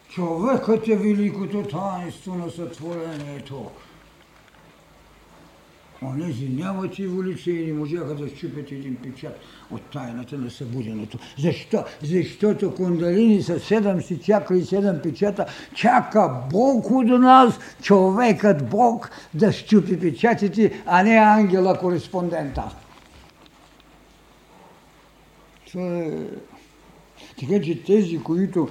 Човекът 0.09 0.87
е 0.87 0.95
великото 0.95 1.63
таинство 1.63 2.35
на 2.35 2.49
сътворението. 2.51 3.65
Онези 6.05 6.49
нямат 6.49 6.99
еволюция 6.99 7.63
и 7.63 7.67
не 7.67 7.73
можаха 7.73 8.15
да 8.15 8.29
щупят 8.29 8.71
един 8.71 8.95
печат 8.95 9.39
от 9.71 9.81
тайната 9.81 10.37
на 10.37 10.51
събуденото. 10.51 11.17
Защо? 11.39 11.83
Защото 12.03 12.75
кундалини 12.75 13.43
са 13.43 13.59
седем 13.59 14.01
си 14.01 14.19
чакали 14.19 14.65
седем 14.65 14.99
печата. 15.03 15.45
Чака 15.75 16.41
Бог 16.51 16.91
от 16.91 17.07
нас, 17.07 17.59
човекът 17.81 18.69
Бог, 18.69 19.11
да 19.33 19.51
щупи 19.51 19.99
печатите, 19.99 20.83
а 20.85 21.03
не 21.03 21.15
ангела 21.15 21.79
кореспондента. 21.79 22.63
Това 25.71 25.97
е... 25.97 26.11
Така 27.39 27.61
че 27.61 27.83
тези, 27.83 28.19
които 28.19 28.69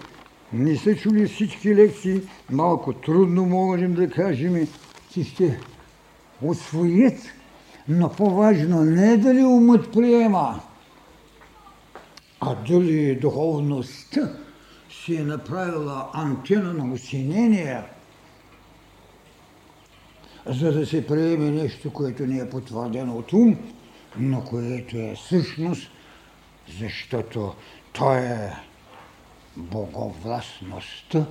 не 0.53 0.77
са 0.77 0.97
чули 0.97 1.27
всички 1.27 1.75
лекции, 1.75 2.21
малко 2.51 2.93
трудно 2.93 3.47
можем 3.47 3.95
да 3.95 4.11
кажем, 4.11 4.69
че 5.13 5.25
ще 5.25 5.61
освоят, 6.45 7.21
но 7.89 8.13
по-важно 8.13 8.85
не 8.85 9.13
е 9.13 9.17
дали 9.17 9.45
умът 9.45 9.93
приема, 9.93 10.61
а 12.41 12.55
дали 12.55 13.15
духовността 13.15 14.33
си 14.91 15.17
е 15.17 15.25
направила 15.25 16.11
антена 16.15 16.73
на 16.73 16.93
усинение, 16.93 17.83
за 20.47 20.73
да 20.73 20.87
се 20.87 21.07
приеме 21.07 21.51
нещо, 21.51 21.93
което 21.93 22.27
не 22.27 22.39
е 22.39 22.51
потвърдено 22.51 23.17
от 23.17 23.33
ум, 23.33 23.57
но 24.17 24.45
което 24.45 24.97
е 24.97 25.15
същност, 25.29 25.91
защото 26.81 27.55
то 27.93 28.15
е 28.15 28.53
боговластността 29.57 31.27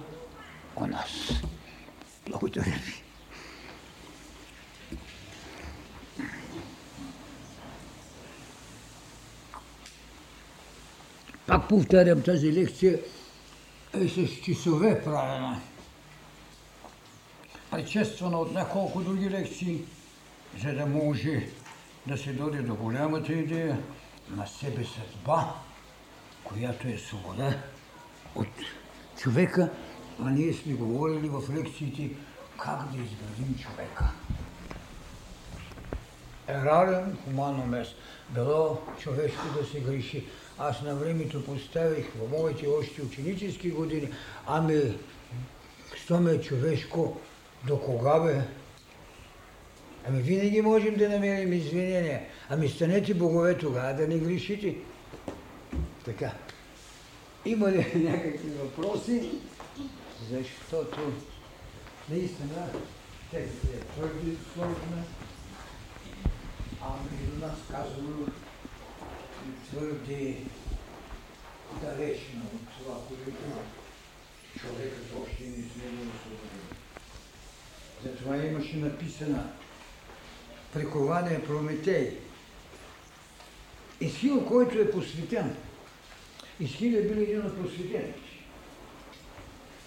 у 0.76 0.88
нас. 0.88 1.41
Благодаря 2.30 2.72
ви. 2.72 3.11
Пак 11.47 11.67
повтарям 11.67 12.21
тази 12.21 12.53
лекция 12.53 12.99
е 13.93 14.07
с 14.07 14.27
часове 14.43 15.03
правена. 15.03 15.61
Предшествана 17.71 18.39
от 18.39 18.53
няколко 18.53 19.01
други 19.01 19.29
лекции, 19.29 19.81
за 20.63 20.73
да 20.73 20.85
може 20.85 21.47
да 22.07 22.17
се 22.17 22.33
доде 22.33 22.61
до 22.61 22.75
голямата 22.75 23.33
идея 23.33 23.79
на 24.29 24.47
себе 24.47 24.85
съдба, 24.85 25.53
която 26.43 26.87
е 26.87 26.97
свобода 26.97 27.57
от 28.35 28.47
човека, 29.17 29.69
а 30.19 30.29
ние 30.29 30.53
сме 30.53 30.73
говорили 30.73 31.29
в 31.29 31.43
лекциите 31.55 32.09
как 32.57 32.91
да 32.91 32.97
изградим 32.97 33.55
човека. 33.57 34.11
Ерарен 36.47 37.17
хуманно 37.23 37.65
место. 37.65 37.95
Било 38.29 38.81
човешко 38.99 39.45
да 39.59 39.65
се 39.65 39.79
греши. 39.79 40.25
Аз 40.64 40.82
на 40.82 40.95
времето 40.95 41.45
поставих 41.45 42.05
в 42.16 42.30
моите 42.30 42.68
още 42.68 43.01
ученически 43.01 43.72
години, 43.72 44.09
ами, 44.47 44.82
що 45.95 46.20
ме 46.20 46.32
е 46.32 46.41
човешко, 46.41 47.18
до 47.68 47.80
кога 47.80 48.20
бе? 48.20 48.41
Ами 50.07 50.22
винаги 50.22 50.62
можем 50.62 50.95
да 50.95 51.09
намерим 51.09 51.53
извинения. 51.53 52.22
Ами 52.49 52.70
станете 52.70 53.14
богове 53.14 53.57
тогава 53.57 53.93
да 53.93 54.07
не 54.07 54.18
грешите. 54.18 54.76
Така. 56.05 56.32
Има 57.45 57.72
ли 57.72 57.78
някакви 57.95 58.49
въпроси? 58.49 59.30
Защото 60.32 61.14
наистина 62.09 62.70
текстът 63.32 63.74
е 63.74 63.80
твърди 63.80 64.38
сложна, 64.53 65.03
а 66.82 66.88
между 67.12 67.45
нас 67.45 67.55
казано 67.72 68.28
твърди 69.72 70.38
далечно 71.82 72.41
от 72.55 72.61
това, 72.78 72.95
което 73.07 73.38
човекът 74.59 75.05
още 75.24 75.43
не 75.43 75.49
сме 75.49 75.84
освободен. 75.86 76.78
Затова 78.03 78.38
имаше 78.38 78.78
написана 78.78 79.53
прикование 80.74 81.43
Прометей. 81.43 82.17
Исхил, 84.01 84.45
който 84.45 84.80
е 84.80 84.91
посветен– 84.91 85.55
Исхил 86.61 86.97
е 86.97 87.01
бил 87.01 87.22
един 87.22 87.45
от 87.45 87.61
просветените. 87.61 88.19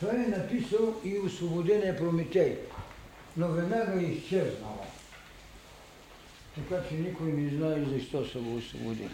Той 0.00 0.14
е 0.14 0.28
написал 0.28 1.00
и 1.04 1.18
освободения 1.18 1.96
Прометей, 1.96 2.58
но 3.36 3.48
веднага 3.48 4.00
е 4.00 4.04
изчезнал. 4.04 4.86
Така 6.54 6.88
че 6.88 6.94
никой 6.94 7.32
не 7.32 7.56
знае 7.56 7.84
защо 7.84 8.26
са 8.26 8.38
го 8.38 8.56
освободили. 8.56 9.10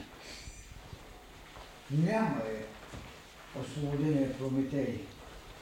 Няма 1.91 2.43
е 2.49 2.64
освободения 3.61 4.38
Прометей, 4.38 5.01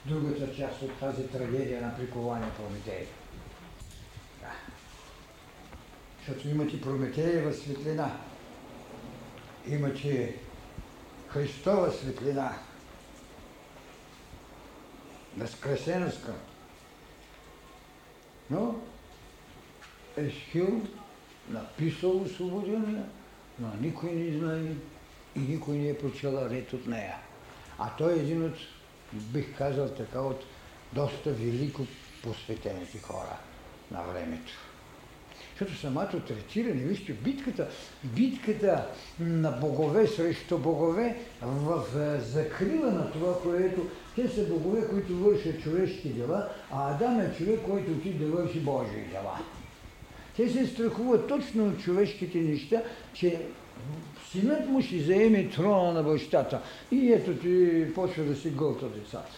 другата 0.06 0.56
част 0.56 0.82
от 0.82 0.98
тази 1.00 1.28
трагедия 1.28 1.82
на 1.82 1.96
прикование 1.96 2.48
Прометей. 2.56 3.06
Да. 4.40 4.52
Защото 6.18 6.48
имате 6.48 6.80
Прометеева 6.80 7.52
светлина. 7.52 8.16
Имате 9.66 10.36
Христова 11.28 11.92
светлина, 11.92 12.58
възкресенска. 15.36 16.34
Но 18.50 18.80
Есхил 20.16 20.86
написал 21.48 22.22
освободение, 22.22 23.02
но 23.58 23.68
никой 23.80 24.12
не 24.12 24.38
знае 24.38 24.74
и 25.38 25.52
никой 25.52 25.76
не 25.76 25.88
е 25.88 25.98
прочела 25.98 26.50
ред 26.50 26.72
от 26.72 26.86
нея. 26.86 27.16
А 27.78 27.90
той 27.98 28.12
е 28.12 28.18
един 28.18 28.44
от, 28.44 28.54
бих 29.12 29.58
казал 29.58 29.88
така, 29.88 30.20
от 30.20 30.44
доста 30.92 31.30
велико 31.30 31.86
посветените 32.22 32.98
хора 32.98 33.36
на 33.90 34.02
времето. 34.02 34.52
Защото 35.58 35.80
самото 35.80 36.20
третиране, 36.20 36.82
вижте, 36.82 37.12
битката, 37.12 37.68
битката 38.04 38.86
на 39.20 39.50
богове 39.50 40.06
срещу 40.06 40.58
богове 40.58 41.16
в 41.42 41.84
закрила 42.20 42.90
на 42.90 43.12
това, 43.12 43.40
което 43.42 43.86
те 44.16 44.28
са 44.28 44.44
богове, 44.44 44.88
които 44.88 45.16
вършат 45.16 45.62
човешки 45.62 46.08
дела, 46.08 46.48
а 46.70 46.94
Адам 46.94 47.20
е 47.20 47.34
човек, 47.38 47.60
който 47.66 47.90
отиде 47.90 48.24
да 48.24 48.30
върши 48.30 48.60
Божии 48.60 49.04
дела. 49.10 49.38
Те 50.36 50.48
се 50.48 50.66
страхуват 50.66 51.28
точно 51.28 51.66
от 51.66 51.80
човешките 51.80 52.38
неща, 52.38 52.82
че 53.12 53.42
синът 54.30 54.68
му 54.68 54.82
ще 54.82 54.98
заеме 54.98 55.48
трона 55.48 55.92
на 55.92 56.02
бащата. 56.02 56.60
И 56.90 57.12
ето 57.12 57.34
ти 57.34 57.86
почва 57.94 58.24
да 58.24 58.36
си 58.36 58.50
гълта 58.50 58.86
децата. 58.88 59.36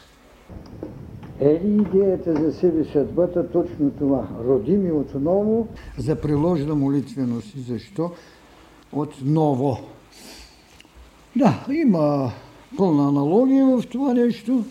Е 1.41 1.61
ли 1.65 1.83
идеята 1.83 2.35
за 2.35 2.53
себе 2.53 2.85
съдбата 2.85 3.51
точно 3.51 3.91
това? 3.91 4.29
Родими 4.45 4.93
отново 4.93 5.69
за 5.99 6.21
приложна 6.21 6.75
молитвеност. 6.75 7.55
И 7.57 7.61
защо? 7.61 8.11
Отново. 8.93 9.79
Да, 11.37 11.67
има 11.73 12.33
пълна 12.77 13.09
аналогия 13.09 13.67
в 13.67 13.83
това 13.91 14.15
нещо, 14.15 14.65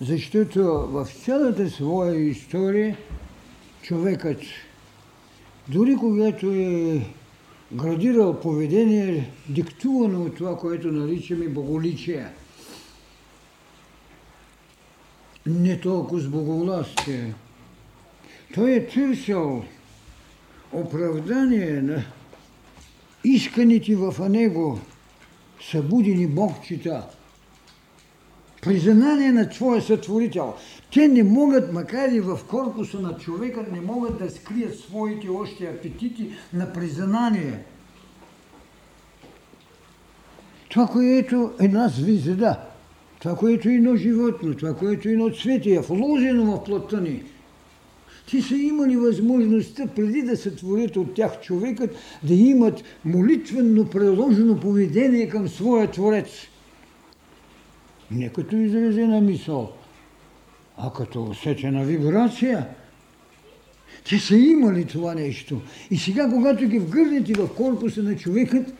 защото 0.00 0.62
в 0.88 1.06
цялата 1.24 1.70
своя 1.70 2.28
история 2.28 2.96
човекът, 3.82 4.38
дори 5.68 5.96
когато 5.96 6.46
е 6.46 7.06
градирал 7.72 8.40
поведение, 8.40 9.30
диктувано 9.48 10.22
от 10.22 10.36
това, 10.36 10.58
което 10.58 10.92
наричаме 10.92 11.48
боголичие– 11.48 12.26
не 15.46 15.80
толкова 15.80 16.20
с 16.20 16.28
боговластие. 16.28 17.34
Той 18.54 18.72
е 18.72 18.86
търсил 18.86 19.64
оправдание 20.72 21.82
на 21.82 22.04
исканите 23.24 23.96
в 23.96 24.28
него 24.28 24.80
събудени 25.70 26.26
богчета, 26.26 27.06
признание 28.62 29.32
на 29.32 29.52
своя 29.52 29.82
сътворител. 29.82 30.54
Те 30.92 31.08
не 31.08 31.22
могат, 31.22 31.72
макар 31.72 32.08
и 32.08 32.20
в 32.20 32.40
корпуса 32.48 33.00
на 33.00 33.16
човека, 33.16 33.64
не 33.72 33.80
могат 33.80 34.18
да 34.18 34.30
скрият 34.30 34.78
своите 34.78 35.28
още 35.28 35.64
апетити 35.64 36.30
на 36.52 36.72
признание. 36.72 37.58
Това, 40.68 40.86
което 40.86 41.52
е 41.60 41.64
една 41.64 41.88
звезда, 41.88 42.60
това, 43.20 43.36
което 43.36 43.68
е 43.68 43.72
едно 43.72 43.96
животно, 43.96 44.54
това, 44.54 44.74
което 44.74 45.08
е 45.08 45.12
едно 45.12 45.30
цвете, 45.30 45.74
е 45.74 45.80
вложено 45.80 46.56
в 46.56 46.64
плътта 46.64 47.00
ни. 47.00 47.22
Ти 48.26 48.42
са 48.42 48.56
имали 48.56 48.96
възможността, 48.96 49.86
преди 49.86 50.22
да 50.22 50.36
се 50.36 50.50
творят 50.54 50.96
от 50.96 51.14
тях 51.14 51.40
човекът, 51.40 51.90
да 52.22 52.34
имат 52.34 52.82
молитвенно 53.04 53.90
преложено 53.90 54.60
поведение 54.60 55.28
към 55.28 55.48
своя 55.48 55.90
Творец. 55.90 56.28
Не 58.10 58.28
като 58.28 58.56
изразена 58.56 59.20
мисъл, 59.20 59.72
а 60.76 60.92
като 60.92 61.24
усетена 61.24 61.84
вибрация. 61.84 62.66
Те 64.08 64.18
са 64.18 64.36
имали 64.36 64.84
това 64.84 65.14
нещо. 65.14 65.60
И 65.90 65.96
сега, 65.96 66.30
когато 66.30 66.66
ги 66.66 66.78
вгърнете 66.78 67.32
в 67.32 67.54
корпуса 67.54 68.02
на 68.02 68.16
човекът, 68.16 68.74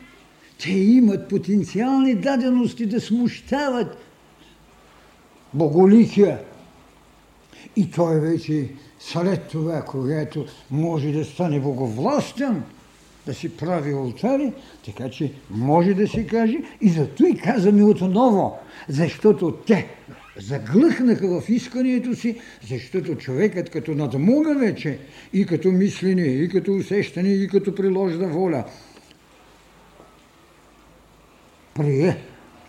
те 0.63 0.71
имат 0.71 1.29
потенциални 1.29 2.15
дадености 2.15 2.85
да 2.85 3.01
смущават 3.01 3.97
боголикия. 5.53 6.39
И 7.75 7.91
той 7.91 8.19
вече 8.19 8.69
след 8.99 9.47
това, 9.47 9.81
когато 9.81 10.45
може 10.71 11.11
да 11.11 11.25
стане 11.25 11.59
боговластен, 11.59 12.63
да 13.25 13.33
си 13.33 13.57
прави 13.57 13.93
алтари, 13.93 14.53
така 14.85 15.09
че 15.09 15.31
може 15.49 15.93
да 15.93 16.07
се 16.07 16.27
каже 16.27 16.57
и 16.81 16.89
зато 16.89 17.25
и 17.25 17.37
казваме 17.37 17.83
отново, 17.83 18.57
защото 18.89 19.51
те 19.51 19.87
заглъхнаха 20.37 21.41
в 21.41 21.49
искането 21.49 22.15
си, 22.15 22.39
защото 22.69 23.15
човекът 23.15 23.69
като 23.69 23.91
надмога 23.91 24.55
вече 24.59 24.99
и 25.33 25.45
като 25.45 25.71
мислене, 25.71 26.21
и 26.21 26.49
като 26.49 26.73
усещане, 26.73 27.29
и 27.29 27.47
като 27.47 27.75
приложна 27.75 28.27
воля, 28.27 28.65
прие 31.75 32.17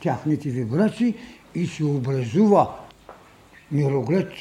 тяхните 0.02 0.48
вибрации 0.48 1.14
и 1.54 1.66
се 1.66 1.84
образува 1.84 2.76
мироглед, 3.72 4.32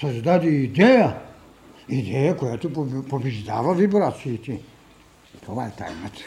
създаде 0.00 0.48
идея, 0.48 1.16
идея, 1.88 2.36
която 2.36 2.72
побеждава 3.08 3.74
вибрациите. 3.74 4.60
Това 5.42 5.66
е 5.66 5.76
тайната. 5.76 6.22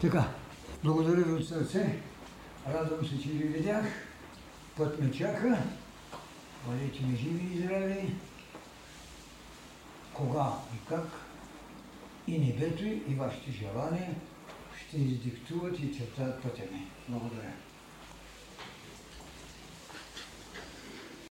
Така, 0.00 0.28
благодаря 0.84 1.22
ви 1.22 1.32
от 1.32 1.48
сърце. 1.48 1.98
Радвам 2.68 3.06
се, 3.06 3.22
че 3.22 3.28
ви 3.28 3.44
видях. 3.44 3.84
Път 4.76 5.00
ме 5.00 5.12
чака. 5.12 5.58
Бъдете 6.66 7.02
ми 7.02 7.16
живи 7.16 7.54
и 7.54 7.58
здрави. 7.58 8.14
Кога 10.14 10.52
и 10.74 10.88
как 10.88 11.06
и 12.26 12.38
небето 12.38 12.84
и 12.84 13.14
вашите 13.14 13.50
желания 13.50 14.14
ще 14.86 14.96
издиктуват 14.96 15.78
и 15.78 15.98
чертаят 15.98 16.42
пътя 16.42 16.62
ми. 16.72 16.86
Благодаря. 17.08 17.52